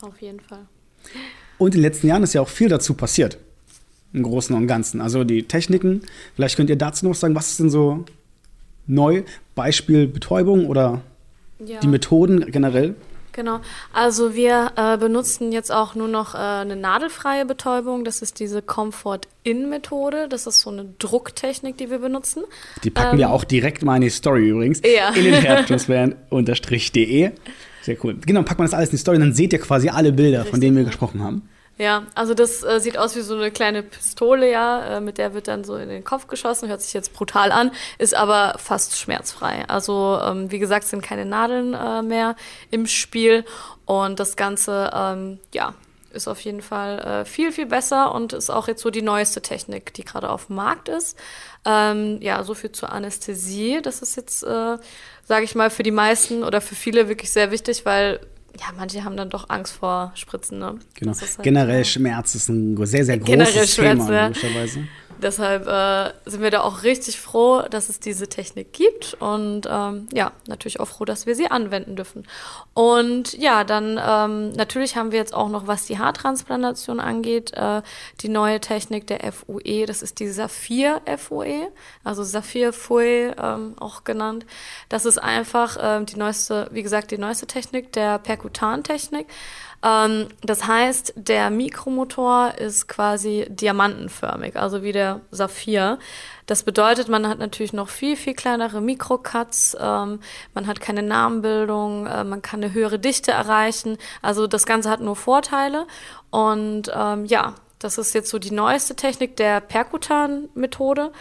Auf 0.00 0.20
jeden 0.20 0.40
Fall. 0.40 0.66
Und 1.58 1.74
in 1.74 1.80
den 1.80 1.82
letzten 1.82 2.06
Jahren 2.06 2.22
ist 2.22 2.34
ja 2.34 2.40
auch 2.40 2.48
viel 2.48 2.68
dazu 2.68 2.94
passiert. 2.94 3.38
Im 4.12 4.22
Großen 4.22 4.54
und 4.54 4.66
Ganzen. 4.66 5.00
Also 5.00 5.24
die 5.24 5.42
Techniken, 5.44 6.02
vielleicht 6.36 6.56
könnt 6.56 6.70
ihr 6.70 6.76
dazu 6.76 7.06
noch 7.06 7.14
sagen, 7.14 7.34
was 7.34 7.50
ist 7.50 7.60
denn 7.60 7.70
so 7.70 8.04
neu? 8.86 9.24
Beispiel 9.54 10.06
Betäubung 10.06 10.66
oder 10.66 11.00
ja. 11.58 11.80
die 11.80 11.88
Methoden 11.88 12.50
generell? 12.50 12.94
Genau. 13.34 13.60
Also 13.92 14.34
wir 14.34 14.72
äh, 14.76 14.96
benutzen 14.96 15.50
jetzt 15.50 15.72
auch 15.72 15.96
nur 15.96 16.06
noch 16.06 16.34
äh, 16.34 16.38
eine 16.38 16.76
nadelfreie 16.76 17.44
Betäubung. 17.44 18.04
Das 18.04 18.22
ist 18.22 18.38
diese 18.38 18.62
Comfort-In-Methode. 18.62 20.28
Das 20.28 20.46
ist 20.46 20.60
so 20.60 20.70
eine 20.70 20.86
Drucktechnik, 21.00 21.76
die 21.76 21.90
wir 21.90 21.98
benutzen. 21.98 22.44
Die 22.84 22.90
packen 22.90 23.14
ähm, 23.14 23.18
wir 23.18 23.30
auch 23.30 23.42
direkt 23.42 23.84
mal 23.84 23.96
in 23.96 24.02
die 24.02 24.10
Story 24.10 24.50
übrigens. 24.50 24.80
Ja. 24.84 25.08
In 25.10 25.24
den 25.24 25.34
Herztransfer-de. 25.42 27.32
Sehr 27.84 28.02
cool. 28.02 28.16
Genau, 28.24 28.42
packt 28.42 28.58
man 28.58 28.66
das 28.66 28.74
alles 28.74 28.88
in 28.88 28.92
die 28.92 29.00
Story, 29.00 29.18
dann 29.18 29.34
seht 29.34 29.52
ihr 29.52 29.58
quasi 29.58 29.90
alle 29.90 30.10
Bilder, 30.10 30.38
Richtig, 30.38 30.50
von 30.52 30.60
denen 30.60 30.76
wir 30.76 30.84
gesprochen 30.84 31.22
haben. 31.22 31.48
Ja, 31.76 32.04
also 32.14 32.34
das 32.34 32.62
äh, 32.62 32.78
sieht 32.80 32.96
aus 32.96 33.16
wie 33.16 33.20
so 33.20 33.34
eine 33.34 33.50
kleine 33.50 33.82
Pistole, 33.82 34.50
ja, 34.50 34.96
äh, 34.96 35.00
mit 35.00 35.18
der 35.18 35.34
wird 35.34 35.48
dann 35.48 35.64
so 35.64 35.76
in 35.76 35.88
den 35.88 36.04
Kopf 36.04 36.28
geschossen, 36.28 36.68
hört 36.68 36.80
sich 36.80 36.94
jetzt 36.94 37.12
brutal 37.12 37.52
an, 37.52 37.72
ist 37.98 38.14
aber 38.14 38.54
fast 38.58 38.96
schmerzfrei. 38.96 39.64
Also 39.68 40.18
ähm, 40.24 40.50
wie 40.50 40.60
gesagt, 40.60 40.86
sind 40.86 41.02
keine 41.02 41.26
Nadeln 41.26 41.74
äh, 41.74 42.02
mehr 42.02 42.36
im 42.70 42.86
Spiel 42.86 43.44
und 43.84 44.18
das 44.18 44.36
Ganze, 44.36 44.90
ähm, 44.94 45.40
ja, 45.52 45.74
ist 46.14 46.28
auf 46.28 46.40
jeden 46.40 46.62
Fall 46.62 47.00
äh, 47.00 47.24
viel, 47.24 47.52
viel 47.52 47.66
besser 47.66 48.14
und 48.14 48.32
ist 48.32 48.50
auch 48.50 48.68
jetzt 48.68 48.82
so 48.82 48.90
die 48.90 49.02
neueste 49.02 49.42
Technik, 49.42 49.92
die 49.94 50.04
gerade 50.04 50.30
auf 50.30 50.46
dem 50.46 50.56
Markt 50.56 50.88
ist. 50.88 51.18
Ähm, 51.64 52.18
ja, 52.22 52.44
so 52.44 52.54
viel 52.54 52.72
zur 52.72 52.92
Anästhesie. 52.92 53.80
Das 53.82 54.00
ist 54.00 54.16
jetzt, 54.16 54.44
äh, 54.44 54.78
sage 55.26 55.44
ich 55.44 55.54
mal, 55.54 55.70
für 55.70 55.82
die 55.82 55.90
meisten 55.90 56.42
oder 56.42 56.60
für 56.60 56.74
viele 56.74 57.08
wirklich 57.08 57.30
sehr 57.30 57.50
wichtig, 57.50 57.84
weil 57.84 58.20
ja, 58.60 58.66
manche 58.76 59.04
haben 59.04 59.16
dann 59.16 59.30
doch 59.30 59.48
Angst 59.48 59.74
vor 59.74 60.12
Spritzen. 60.14 60.58
Ne? 60.58 60.78
Genau. 60.94 61.12
Halt, 61.12 61.38
Generell 61.42 61.84
Schmerz 61.84 62.34
ist 62.34 62.48
ein 62.48 62.76
sehr, 62.86 63.04
sehr 63.04 63.18
großes 63.18 63.74
Thema, 63.74 64.26
logischerweise. 64.26 64.86
Deshalb 65.24 65.66
äh, 65.66 66.12
sind 66.28 66.42
wir 66.42 66.50
da 66.50 66.60
auch 66.60 66.82
richtig 66.82 67.18
froh, 67.18 67.62
dass 67.62 67.88
es 67.88 67.98
diese 67.98 68.28
Technik 68.28 68.74
gibt 68.74 69.14
und 69.20 69.62
ähm, 69.66 70.06
ja, 70.12 70.32
natürlich 70.46 70.80
auch 70.80 70.88
froh, 70.88 71.06
dass 71.06 71.24
wir 71.24 71.34
sie 71.34 71.50
anwenden 71.50 71.96
dürfen. 71.96 72.28
Und 72.74 73.32
ja, 73.32 73.64
dann 73.64 73.98
ähm, 74.06 74.52
natürlich 74.52 74.96
haben 74.96 75.12
wir 75.12 75.18
jetzt 75.18 75.32
auch 75.32 75.48
noch, 75.48 75.66
was 75.66 75.86
die 75.86 75.98
Haartransplantation 75.98 77.00
angeht, 77.00 77.54
äh, 77.54 77.80
die 78.20 78.28
neue 78.28 78.60
Technik 78.60 79.06
der 79.06 79.32
FUE, 79.32 79.86
das 79.86 80.02
ist 80.02 80.20
die 80.20 80.28
Saphir 80.28 81.00
FUE, 81.16 81.68
also 82.04 82.22
Saphir 82.22 82.74
FUE 82.74 83.34
ähm, 83.42 83.76
auch 83.80 84.04
genannt. 84.04 84.44
Das 84.90 85.06
ist 85.06 85.16
einfach 85.16 85.78
ähm, 85.80 86.04
die 86.04 86.16
neueste, 86.16 86.68
wie 86.70 86.82
gesagt, 86.82 87.12
die 87.12 87.18
neueste 87.18 87.46
Technik 87.46 87.94
der 87.94 88.18
Perkutan-Technik. 88.18 89.26
Ähm, 89.84 90.28
das 90.42 90.66
heißt, 90.66 91.12
der 91.16 91.50
Mikromotor 91.50 92.54
ist 92.56 92.88
quasi 92.88 93.46
diamantenförmig, 93.50 94.56
also 94.56 94.82
wie 94.82 94.92
der 94.92 95.20
Saphir. 95.30 95.98
Das 96.46 96.62
bedeutet, 96.62 97.08
man 97.08 97.28
hat 97.28 97.38
natürlich 97.38 97.72
noch 97.72 97.88
viel, 97.88 98.16
viel 98.16 98.34
kleinere 98.34 98.80
Mikrocuts, 98.80 99.76
ähm, 99.78 100.20
man 100.54 100.66
hat 100.66 100.80
keine 100.80 101.02
Namenbildung, 101.02 102.06
äh, 102.06 102.24
man 102.24 102.40
kann 102.40 102.64
eine 102.64 102.72
höhere 102.72 102.98
Dichte 102.98 103.32
erreichen. 103.32 103.98
Also 104.22 104.46
das 104.46 104.64
Ganze 104.64 104.90
hat 104.90 105.00
nur 105.00 105.16
Vorteile. 105.16 105.86
Und 106.30 106.90
ähm, 106.94 107.26
ja, 107.26 107.54
das 107.78 107.98
ist 107.98 108.14
jetzt 108.14 108.30
so 108.30 108.38
die 108.38 108.52
neueste 108.52 108.96
Technik 108.96 109.36
der 109.36 109.60
Percutan-Methode, 109.60 111.12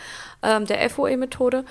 ähm, 0.42 0.66
der 0.66 0.90
FOE-Methode. 0.90 1.66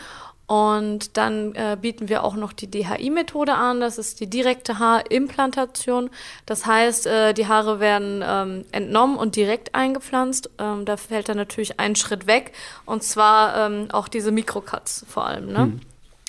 Und 0.47 1.17
dann 1.17 1.55
äh, 1.55 1.79
bieten 1.81 2.09
wir 2.09 2.25
auch 2.25 2.35
noch 2.35 2.53
die 2.53 2.71
DHI-Methode 2.71 3.55
an. 3.55 3.81
Das 3.81 3.97
ist 3.97 4.21
die 4.21 4.29
direkte 4.29 4.79
Haarimplantation. 4.79 6.11
Das 6.47 6.67
heißt, 6.67 7.07
äh, 7.07 7.33
die 7.33 7.47
Haare 7.47 7.81
werden 7.81 8.23
ähm, 8.27 8.65
entnommen 8.73 9.17
und 9.17 9.37
direkt 9.37 9.75
eingepflanzt. 9.75 10.51
Ähm, 10.59 10.85
da 10.85 10.97
fällt 10.97 11.29
dann 11.29 11.39
natürlich 11.39 11.81
ein 11.81 11.97
Schritt 11.97 12.27
weg. 12.27 12.53
Und 12.85 13.03
zwar 13.03 13.57
ähm, 13.57 13.89
auch 13.93 14.09
diese 14.09 14.33
Mikrocuts 14.33 15.07
vor 15.09 15.27
allem. 15.27 15.47
Ne? 15.47 15.59
Hm. 15.59 15.81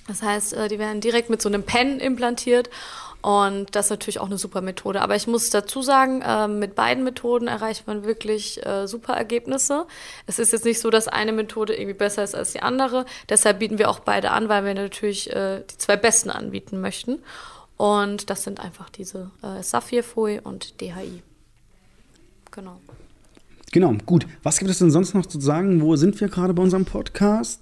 Das 0.08 0.22
heißt, 0.22 0.54
äh, 0.54 0.68
die 0.68 0.80
werden 0.80 1.02
direkt 1.02 1.30
mit 1.30 1.42
so 1.42 1.50
einem 1.50 1.64
Pen 1.64 2.00
implantiert 2.00 2.70
und 3.24 3.74
das 3.74 3.86
ist 3.86 3.90
natürlich 3.90 4.20
auch 4.20 4.26
eine 4.26 4.38
super 4.38 4.60
Methode. 4.60 5.02
Aber 5.02 5.16
ich 5.16 5.28
muss 5.28 5.50
dazu 5.50 5.82
sagen, 5.82 6.22
äh, 6.22 6.50
mit 6.50 6.76
beiden 6.76 7.06
Methoden 7.06 7.48
erreicht 7.48 7.88
man 7.88 8.04
wirklich 8.04 8.64
äh, 8.66 8.86
super 8.86 9.14
Ergebnisse. 9.14 9.88
Es 10.28 10.40
ist 10.40 10.52
jetzt 10.52 10.66
nicht 10.66 10.82
so, 10.82 10.90
dass 10.90 11.08
eine 11.08 11.32
Methode 11.32 11.74
irgendwie 11.74 11.94
besser 11.94 12.26
ist 12.26 12.36
als 12.36 12.52
die 12.52 12.62
andere. 12.62 13.06
Deshalb 13.30 13.60
bieten 13.60 13.78
wir 13.78 13.90
auch 13.90 14.00
beide 14.00 14.32
an, 14.32 14.50
weil 14.50 14.66
wir 14.66 14.74
natürlich 14.74 15.32
äh, 15.34 15.62
die 15.72 15.78
zwei 15.78 15.96
besten 15.96 16.32
anbieten 16.32 16.82
möchten. 16.82 17.20
Und 17.78 18.30
das 18.30 18.44
sind 18.44 18.60
einfach 18.60 18.90
diese 18.90 19.32
äh, 19.42 19.64
Saphir-Folie 19.64 20.42
und 20.42 20.82
DHI. 20.82 21.24
Genau. 22.52 22.82
Genau, 23.72 23.94
gut. 24.06 24.28
Was 24.44 24.60
gibt 24.60 24.70
es 24.70 24.80
denn 24.80 24.92
sonst 24.92 25.14
noch 25.14 25.26
zu 25.26 25.40
sagen? 25.40 25.82
Wo 25.82 25.96
sind 25.96 26.20
wir 26.20 26.28
gerade 26.28 26.54
bei 26.54 26.62
unserem 26.62 26.84
Podcast? 26.84 27.62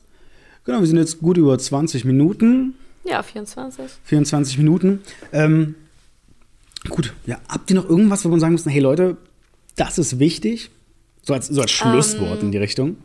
Genau, 0.66 0.80
wir 0.80 0.88
sind 0.88 0.98
jetzt 0.98 1.20
gut 1.20 1.38
über 1.38 1.56
20 1.56 2.04
Minuten. 2.04 2.74
Ja, 3.04 3.24
24. 3.24 3.92
24 4.04 4.58
Minuten. 4.58 5.02
Ähm, 5.34 5.76
gut, 6.90 7.14
ja, 7.26 7.40
habt 7.50 7.70
ihr 7.70 7.76
noch 7.76 7.90
irgendwas, 7.90 8.24
wo 8.26 8.30
man 8.30 8.40
sagen 8.40 8.54
muss, 8.54 8.66
hey 8.66 8.80
Leute, 8.80 9.18
das 9.76 9.98
ist 9.98 10.20
wichtig? 10.20 10.70
So 11.24 11.34
als, 11.34 11.48
so 11.48 11.62
als 11.62 11.72
Schlusswort 11.72 12.40
ähm, 12.40 12.48
in 12.48 12.52
die 12.52 12.58
Richtung. 12.58 12.98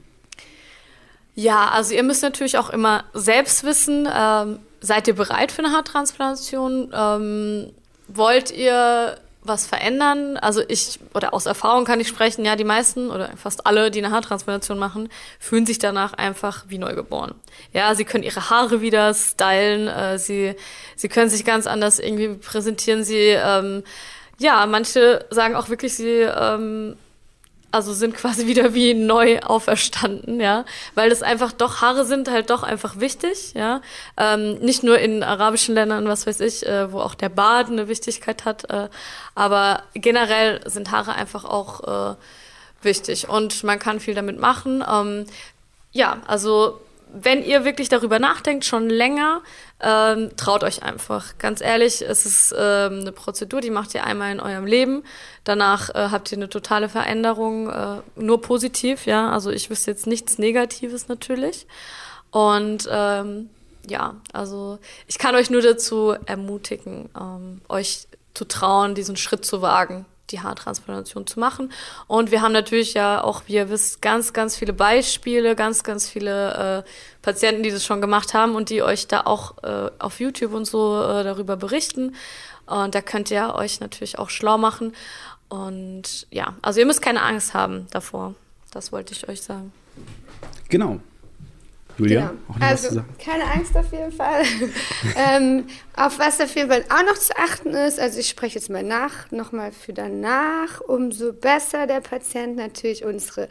Ja, 1.35 1.69
also 1.69 1.95
ihr 1.95 2.03
müsst 2.03 2.23
natürlich 2.23 2.57
auch 2.57 2.71
immer 2.71 3.05
selbst 3.13 3.63
wissen, 3.65 4.09
ähm, 4.13 4.59
seid 4.81 5.07
ihr 5.07 5.15
bereit 5.15 5.53
für 5.53 5.63
eine 5.63 5.73
Haartransplantation? 5.73 6.91
Ähm, 6.95 7.73
wollt 8.09 8.51
ihr 8.51 9.19
was 9.47 9.67
verändern. 9.67 10.37
Also 10.37 10.63
ich, 10.67 10.99
oder 11.15 11.35
aus 11.35 11.47
Erfahrung 11.47 11.85
kann 11.85 12.01
ich 12.01 12.09
sprechen, 12.09 12.45
ja, 12.45 12.57
die 12.57 12.65
meisten 12.65 13.11
oder 13.11 13.31
fast 13.37 13.67
alle, 13.67 13.91
die 13.91 14.05
eine 14.05 14.13
Haartransplantation 14.13 14.79
machen, 14.79 15.09
fühlen 15.39 15.67
sich 15.67 15.79
danach 15.79 16.13
einfach 16.15 16.65
wie 16.69 16.79
neugeboren. 16.79 17.35
Ja, 17.73 17.95
sie 17.95 18.05
können 18.05 18.25
ihre 18.25 18.51
Haare 18.51 18.81
wieder 18.81 19.13
stylen, 19.15 19.89
äh, 19.89 20.19
sie, 20.19 20.55
sie 20.97 21.09
können 21.09 21.31
sich 21.31 21.45
ganz 21.45 21.67
anders 21.67 21.99
irgendwie 21.99 22.35
präsentieren, 22.35 23.05
sie, 23.05 23.37
ähm, 23.37 23.83
ja, 24.39 24.67
manche 24.67 25.25
sagen 25.31 25.57
auch 25.57 25.69
wirklich, 25.69 25.95
sie 25.95 26.21
ähm, 26.21 26.97
also 27.77 27.93
sind 27.93 28.15
quasi 28.15 28.47
wieder 28.49 28.75
wie 28.75 28.95
neu 28.95 29.41
auferstanden, 29.41 30.41
ja, 30.41 30.65
weil 30.95 31.11
das 31.11 31.23
einfach 31.23 31.53
doch 31.53 31.81
Haare 31.81 32.05
sind 32.05 32.29
halt 32.31 32.51
doch 32.51 32.63
einfach 32.63 32.99
wichtig, 32.99 33.53
ja, 33.55 33.81
ähm, 34.17 34.55
nicht 34.59 34.83
nur 34.83 34.99
in 34.99 35.23
arabischen 35.23 35.75
Ländern, 35.75 36.09
was 36.09 36.27
weiß 36.27 36.41
ich, 36.41 36.67
äh, 36.67 36.93
wo 36.93 37.01
auch 37.01 37.15
der 37.15 37.29
Bart 37.29 37.69
eine 37.69 37.89
Wichtigkeit 37.89 38.45
hat, 38.45 38.69
äh, 38.71 38.89
aber 39.35 39.83
generell 39.95 40.61
sind 40.69 40.91
Haare 40.91 41.15
einfach 41.15 41.45
auch 41.45 42.13
äh, 42.13 42.17
wichtig. 42.83 43.29
Und 43.29 43.63
man 43.65 43.79
kann 43.79 44.01
viel 44.01 44.15
damit 44.15 44.39
machen. 44.41 44.83
Ähm, 44.91 45.27
ja, 45.93 46.19
also 46.27 46.81
wenn 47.13 47.43
ihr 47.45 47.65
wirklich 47.65 47.89
darüber 47.89 48.19
nachdenkt, 48.19 48.65
schon 48.65 48.91
länger, 48.91 49.43
ähm, 49.81 50.31
traut 50.37 50.65
euch 50.65 50.83
einfach. 50.83 51.39
Ganz 51.39 51.61
ehrlich, 51.61 52.03
es 52.03 52.27
ist 52.27 52.55
ähm, 52.57 53.01
eine 53.01 53.13
Prozedur, 53.13 53.61
die 53.61 53.71
macht 53.71 53.95
ihr 53.95 54.05
einmal 54.05 54.33
in 54.33 54.41
eurem 54.41 54.67
Leben. 54.67 55.03
Danach 55.45 55.91
äh, 55.91 56.09
habt 56.11 56.33
ihr 56.33 56.39
eine 56.39 56.49
totale 56.49 56.89
Veränderung, 56.89 57.71
äh, 57.71 58.01
nur 58.17 58.41
positiv, 58.43 59.07
ja. 59.07 59.31
Also 59.31 59.51
ich 59.51 59.71
wüsste 59.71 59.91
jetzt 59.91 60.07
nichts 60.07 60.39
Negatives 60.39 61.09
natürlich. 61.09 61.67
Und 62.31 62.89
ähm, 62.91 63.51
ja, 63.89 64.17
also 64.33 64.79
ich 65.07 65.19
kann 65.19 65.35
euch 65.37 65.49
nur 65.49 65.63
dazu 65.63 66.15
ermutigen, 66.27 67.09
ähm, 67.19 67.61
euch 67.69 68.09
zu 68.35 68.45
trauen, 68.47 68.95
diesen 68.95 69.17
Schritt 69.17 69.45
zu 69.45 69.63
wagen 69.63 70.07
die 70.31 70.41
Haartransplantation 70.41 71.27
zu 71.27 71.41
machen. 71.41 71.73
Und 72.07 72.31
wir 72.31 72.43
haben 72.43 72.53
natürlich 72.53 72.95
ja 72.95 73.23
auch, 73.23 73.43
wie 73.47 73.55
ihr 73.55 73.71
wisst, 73.71 74.03
ganz, 74.03 74.33
ganz 74.33 74.57
viele 74.57 74.73
Beispiele, 74.73 75.55
ganz, 75.57 75.83
ganz 75.83 76.09
viele 76.09 76.85
äh, 76.85 76.91
Patienten, 77.23 77.63
die 77.63 77.71
das 77.71 77.85
schon 77.85 78.01
gemacht 78.01 78.35
haben 78.35 78.55
und 78.55 78.71
die 78.71 78.83
euch 78.83 79.07
da 79.07 79.23
auch 79.23 79.63
äh, 79.63 79.91
auf 79.99 80.21
YouTube 80.21 80.53
und 80.53 80.65
so 80.65 81.01
äh, 81.01 81.25
darüber 81.25 81.57
berichten. 81.57 82.15
Und 82.67 82.95
da 82.95 83.01
könnt 83.01 83.31
ihr 83.31 83.55
euch 83.55 83.81
natürlich 83.81 84.19
auch 84.19 84.31
schlau 84.31 84.59
machen. 84.59 84.95
Und 85.49 86.27
ja, 86.31 86.55
also 86.63 86.81
ihr 86.81 86.87
müsst 86.87 87.03
keine 87.03 87.23
Angst 87.23 87.55
haben 87.55 87.87
davor. 87.91 88.35
Das 88.73 88.93
wollte 88.93 89.13
ich 89.13 89.29
euch 89.29 89.43
sagen. 89.43 89.73
Genau. 90.69 91.01
Julia, 91.99 92.35
genau. 92.53 92.67
also 92.67 93.03
keine 93.23 93.45
Angst 93.45 93.77
auf 93.77 93.91
jeden 93.91 94.13
Fall. 94.13 94.43
ähm, 95.17 95.67
auf 95.95 96.19
was 96.19 96.41
auf 96.41 96.55
jeden 96.55 96.71
Fall 96.71 96.85
auch 96.91 97.05
noch 97.05 97.19
zu 97.19 97.37
achten 97.37 97.71
ist, 97.71 97.99
also 97.99 98.21
ich 98.21 98.29
spreche 98.29 98.57
jetzt 98.57 98.69
mal 98.69 98.83
nach, 98.83 99.31
nochmal 99.31 99.73
für 99.73 99.93
danach, 99.95 100.81
umso 100.81 101.33
besser 101.33 101.87
der 101.87 102.01
Patient 102.01 102.57
natürlich 102.57 103.05
unsere 103.05 103.49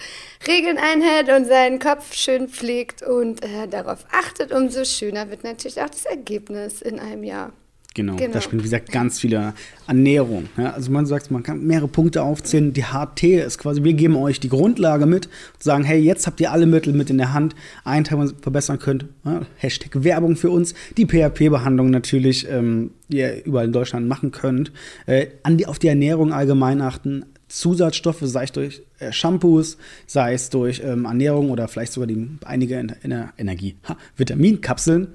Regeln 0.48 0.78
einhält 0.78 1.30
und 1.30 1.46
seinen 1.46 1.80
Kopf 1.80 2.14
schön 2.14 2.48
pflegt 2.48 3.02
und 3.02 3.44
äh, 3.44 3.68
darauf 3.68 4.06
achtet, 4.12 4.52
umso 4.52 4.86
schöner 4.86 5.30
wird 5.32 5.44
natürlich 5.44 5.82
auch 5.82 5.90
das 5.90 6.06
Ergebnis 6.06 6.82
in 6.82 7.00
einem 7.00 7.24
Jahr. 7.24 7.52
Genau, 7.96 8.18
genau. 8.18 8.34
da 8.34 8.42
spielt, 8.42 8.62
wie 8.62 8.66
gesagt, 8.66 8.92
ganz 8.92 9.22
viele 9.22 9.54
Ernährung. 9.88 10.50
Ja, 10.58 10.72
also 10.74 10.92
man 10.92 11.06
sagt, 11.06 11.32
man 11.32 11.44
kann 11.44 11.66
mehrere 11.66 11.88
Punkte 11.88 12.24
aufzählen. 12.24 12.74
Die 12.74 12.84
HT 12.84 13.24
ist 13.24 13.58
quasi, 13.58 13.86
wir 13.86 13.94
geben 13.94 14.18
euch 14.18 14.42
die 14.42 14.50
Grundlage 14.50 15.06
mit 15.06 15.28
und 15.28 15.64
sagen, 15.64 15.86
hey, 15.86 15.98
jetzt 16.02 16.28
habt 16.28 16.42
ihr 16.42 16.52
alle 16.52 16.66
Mittel 16.66 16.92
mit 16.92 17.10
in 17.10 17.18
der 17.18 17.34
Hand, 17.34 17.56
einen 17.86 18.04
Teil, 18.04 18.34
verbessern 18.42 18.80
könnt. 18.80 19.06
Ja, 19.24 19.44
Hashtag 19.56 20.04
Werbung 20.04 20.36
für 20.36 20.50
uns. 20.50 20.74
Die 20.98 21.06
PHP-Behandlung 21.06 21.90
natürlich, 21.90 22.46
ähm, 22.50 22.92
die 23.08 23.20
ihr 23.20 23.46
überall 23.46 23.68
in 23.68 23.72
Deutschland 23.72 24.10
machen 24.10 24.32
könnt. 24.32 24.74
Äh, 25.06 25.28
an 25.44 25.56
die, 25.56 25.66
auf 25.66 25.80
die 25.80 25.88
Ernährung 25.88 26.34
allgemein 26.34 26.82
achten. 26.82 27.24
Zusatzstoffe, 27.48 28.20
sei 28.24 28.44
es 28.44 28.52
durch 28.52 28.82
äh, 29.00 29.14
Shampoos, 29.14 29.78
sei 30.06 30.34
es 30.34 30.50
durch 30.50 30.82
ähm, 30.84 31.06
Ernährung 31.06 31.50
oder 31.50 31.70
vielleicht 31.70 31.94
sogar 31.94 32.08
die, 32.08 32.28
einige 32.44 32.78
in, 32.78 32.94
in 33.04 33.12
der 33.12 33.32
Energie, 33.38 33.78
ha, 33.88 33.96
Vitaminkapseln. 34.18 35.08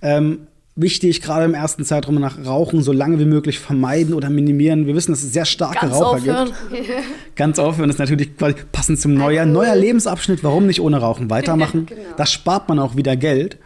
Ähm, 0.00 0.46
wichtig, 0.76 1.20
gerade 1.22 1.44
im 1.44 1.54
ersten 1.54 1.84
Zeitraum 1.84 2.16
nach 2.16 2.44
Rauchen 2.44 2.82
so 2.82 2.92
lange 2.92 3.18
wie 3.18 3.24
möglich 3.24 3.58
vermeiden 3.58 4.14
oder 4.14 4.30
minimieren. 4.30 4.86
Wir 4.86 4.94
wissen, 4.94 5.12
dass 5.12 5.22
es 5.22 5.32
sehr 5.32 5.44
starke 5.44 5.86
Ganz 5.86 5.94
Raucher 5.94 6.06
aufhören. 6.16 6.52
gibt. 6.70 6.84
Ganz 7.36 7.58
aufhören 7.58 7.90
ist 7.90 7.98
natürlich 7.98 8.30
passend 8.72 8.98
zum 9.00 9.14
Neujahr. 9.14 9.46
Neuer 9.46 9.76
Lebensabschnitt, 9.76 10.42
warum 10.42 10.66
nicht 10.66 10.80
ohne 10.80 10.98
Rauchen 10.98 11.30
weitermachen? 11.30 11.86
genau. 11.86 12.02
Das 12.16 12.32
spart 12.32 12.68
man 12.68 12.78
auch 12.78 12.96
wieder 12.96 13.16
Geld 13.16 13.58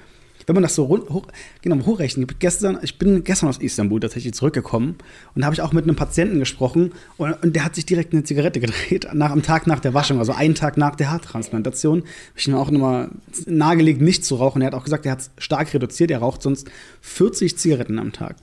wenn 0.49 0.55
man 0.55 0.63
das 0.63 0.75
so 0.75 0.89
hoch, 0.89 1.27
genau, 1.61 1.85
hochrechnet, 1.85 2.41
gestern, 2.41 2.79
ich 2.83 2.99
bin 2.99 3.23
gestern 3.23 3.51
aus 3.51 3.59
Istanbul 3.59 4.01
tatsächlich 4.01 4.33
zurückgekommen 4.33 4.97
und 5.35 5.45
habe 5.45 5.55
ich 5.55 5.61
auch 5.61 5.73
mit 5.73 5.85
einem 5.85 5.95
Patienten 5.95 6.39
gesprochen 6.39 6.93
und, 7.19 7.35
und, 7.43 7.55
der 7.55 7.65
hat 7.65 7.75
sich 7.75 7.85
direkt 7.85 8.15
eine 8.15 8.25
Zigarette 8.25 8.59
gedreht, 8.61 9.09
nach, 9.13 9.31
am 9.31 9.43
Tag 9.43 9.67
nach 9.67 9.79
der 9.79 9.93
Waschung, 9.93 10.19
also 10.19 10.33
einen 10.33 10.55
Tag 10.55 10.79
nach 10.79 10.97
der 10.97 11.11
Haartransplantation. 11.11 12.01
Habe 12.01 12.09
ich 12.37 12.49
ihm 12.49 12.55
auch 12.55 12.71
nochmal 12.71 13.11
nahegelegt, 13.47 14.01
nicht 14.01 14.25
zu 14.25 14.37
rauchen. 14.37 14.63
Er 14.63 14.69
hat 14.69 14.75
auch 14.75 14.85
gesagt, 14.85 15.05
er 15.05 15.13
hat 15.13 15.21
es 15.21 15.31
stark 15.37 15.73
reduziert, 15.75 16.11
er 16.11 16.21
raucht 16.21 16.43
sonst 16.43 16.71
40 17.03 17.59
Zigaretten 17.59 17.99
am 17.99 18.13
Tag. 18.13 18.37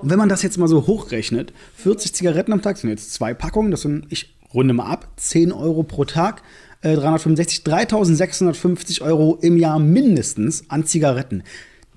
Und 0.00 0.10
wenn 0.10 0.18
man 0.18 0.28
das 0.28 0.42
jetzt 0.42 0.58
mal 0.58 0.68
so 0.68 0.86
hochrechnet, 0.86 1.52
40 1.74 2.14
Zigaretten 2.14 2.52
am 2.52 2.62
Tag 2.62 2.78
sind 2.78 2.90
jetzt 2.90 3.12
zwei 3.12 3.34
Packungen, 3.34 3.72
das 3.72 3.82
sind, 3.82 4.06
ich 4.10 4.36
runde 4.54 4.74
mal 4.74 4.86
ab, 4.86 5.08
10 5.16 5.52
Euro 5.52 5.82
pro 5.82 6.04
Tag. 6.04 6.42
365, 6.82 7.60
äh, 7.60 7.70
3650 7.70 9.02
Euro 9.02 9.38
im 9.40 9.56
Jahr 9.56 9.78
mindestens 9.78 10.68
an 10.70 10.84
Zigaretten. 10.84 11.42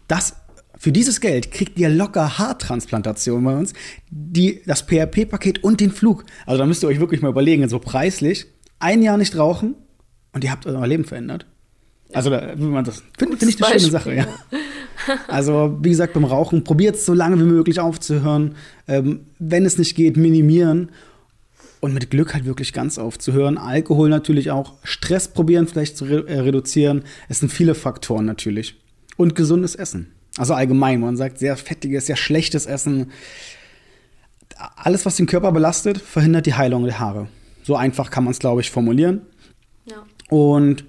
Das 0.08 0.36
für 0.78 0.92
dieses 0.92 1.22
Geld 1.22 1.52
kriegt 1.52 1.78
ihr 1.78 1.90
locker 1.90 2.40
Haartransplantation 2.40 3.44
bei 3.44 3.56
uns, 3.56 3.74
die, 4.10 4.64
das 4.66 4.88
PRP-Paket 4.88 5.64
und 5.64 5.80
den 5.80 5.92
Flug. 5.92 6.26
Also 6.48 6.58
da 6.58 6.66
müsst 6.66 6.82
ihr 6.82 6.88
euch 6.88 7.00
wirklich 7.00 7.22
mal 7.22 7.30
überlegen, 7.30 7.70
so 7.70 7.78
preislich, 7.78 8.48
ein 8.80 9.04
Jahr 9.04 9.18
nicht 9.18 9.38
rauchen 9.38 9.76
und 10.34 10.44
ihr 10.44 10.50
habt 10.50 10.66
euer 10.66 10.88
Leben 10.88 11.06
verändert. 11.06 11.46
Also 12.14 12.32
da, 12.32 12.56
man 12.58 12.84
das 12.84 13.04
finde 13.16 13.38
find 13.38 13.52
ich 13.52 13.64
eine 13.64 13.80
schöne 13.80 13.92
Sache, 13.92 14.16
ja. 14.16 14.28
Also 15.28 15.78
wie 15.82 15.90
gesagt, 15.90 16.14
beim 16.14 16.26
Rauchen 16.26 16.64
probiert 16.64 16.96
es 16.96 17.06
so 17.06 17.14
lange 17.14 17.40
wie 17.40 17.44
möglich 17.44 17.80
aufzuhören. 17.80 18.56
Ähm, 18.88 19.22
wenn 19.40 19.66
es 19.66 19.78
nicht 19.78 19.96
geht, 19.96 20.18
minimieren 20.18 20.90
und 21.82 21.94
mit 21.94 22.10
Glück 22.10 22.34
halt 22.34 22.46
wirklich 22.46 22.72
ganz 22.72 22.98
aufzuhören. 22.98 23.58
Alkohol 23.58 24.10
natürlich 24.10 24.52
auch. 24.52 24.76
Stress 24.84 25.28
probieren 25.28 25.68
vielleicht 25.68 25.98
zu 25.98 26.06
re 26.06 26.28
äh, 26.28 26.40
reduzieren. 26.40 27.04
Es 27.28 27.40
sind 27.40 27.52
viele 27.52 27.76
Faktoren 27.76 28.26
natürlich. 28.26 28.80
Und 29.18 29.36
gesundes 29.36 29.76
Essen. 29.76 30.14
Also 30.38 30.54
allgemein, 30.54 31.02
man 31.02 31.18
sagt 31.18 31.40
sehr 31.40 31.58
fettiges, 31.58 32.06
sehr 32.06 32.16
schlechtes 32.16 32.66
Essen. 32.66 33.12
Alles, 34.76 35.06
was 35.06 35.18
den 35.18 35.26
Körper 35.26 35.52
belastet, 35.52 35.98
verhindert 36.00 36.46
die 36.46 36.54
Heilung 36.54 36.86
der 36.86 37.00
Haare. 37.00 37.28
So 37.64 37.76
einfach 37.76 38.12
kann 38.12 38.24
man 38.24 38.32
es, 38.32 38.40
glaube 38.40 38.62
ich, 38.62 38.72
formulieren. 38.72 39.22
Ja. 39.86 40.04
Und 40.30 40.86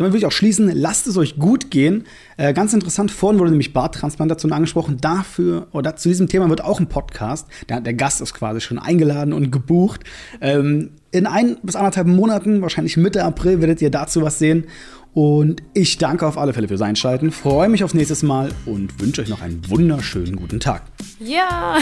damit 0.00 0.12
würde 0.12 0.18
ich 0.18 0.26
auch 0.26 0.32
schließen, 0.32 0.70
lasst 0.74 1.06
es 1.06 1.16
euch 1.16 1.38
gut 1.38 1.70
gehen. 1.70 2.04
Äh, 2.36 2.52
ganz 2.52 2.72
interessant, 2.72 3.10
vorhin 3.10 3.38
wurde 3.38 3.50
nämlich 3.50 3.72
Barttransplantation 3.72 4.52
angesprochen. 4.52 4.98
Dafür 5.00 5.68
oder 5.72 5.96
zu 5.96 6.08
diesem 6.08 6.28
Thema 6.28 6.48
wird 6.48 6.64
auch 6.64 6.80
ein 6.80 6.88
Podcast. 6.88 7.46
Der, 7.68 7.80
der 7.80 7.94
Gast 7.94 8.20
ist 8.20 8.34
quasi 8.34 8.60
schon 8.60 8.78
eingeladen 8.78 9.32
und 9.32 9.50
gebucht. 9.50 10.04
Ähm, 10.40 10.90
in 11.12 11.26
ein 11.26 11.56
bis 11.62 11.76
anderthalb 11.76 12.06
Monaten, 12.06 12.62
wahrscheinlich 12.62 12.96
Mitte 12.96 13.24
April, 13.24 13.60
werdet 13.60 13.82
ihr 13.82 13.90
dazu 13.90 14.22
was 14.22 14.38
sehen. 14.38 14.66
Und 15.12 15.62
ich 15.74 15.98
danke 15.98 16.26
auf 16.26 16.38
alle 16.38 16.52
Fälle 16.52 16.68
fürs 16.68 16.82
Einschalten, 16.82 17.32
freue 17.32 17.68
mich 17.68 17.82
aufs 17.82 17.94
nächste 17.94 18.24
Mal 18.24 18.50
und 18.64 19.00
wünsche 19.00 19.22
euch 19.22 19.28
noch 19.28 19.42
einen 19.42 19.68
wunderschönen 19.68 20.36
guten 20.36 20.60
Tag. 20.60 20.82
Ja, 21.18 21.78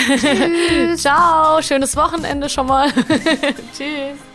ciao, 0.96 1.60
schönes 1.60 1.94
Wochenende 1.94 2.48
schon 2.48 2.66
mal. 2.66 2.88
Tschüss. 3.76 4.27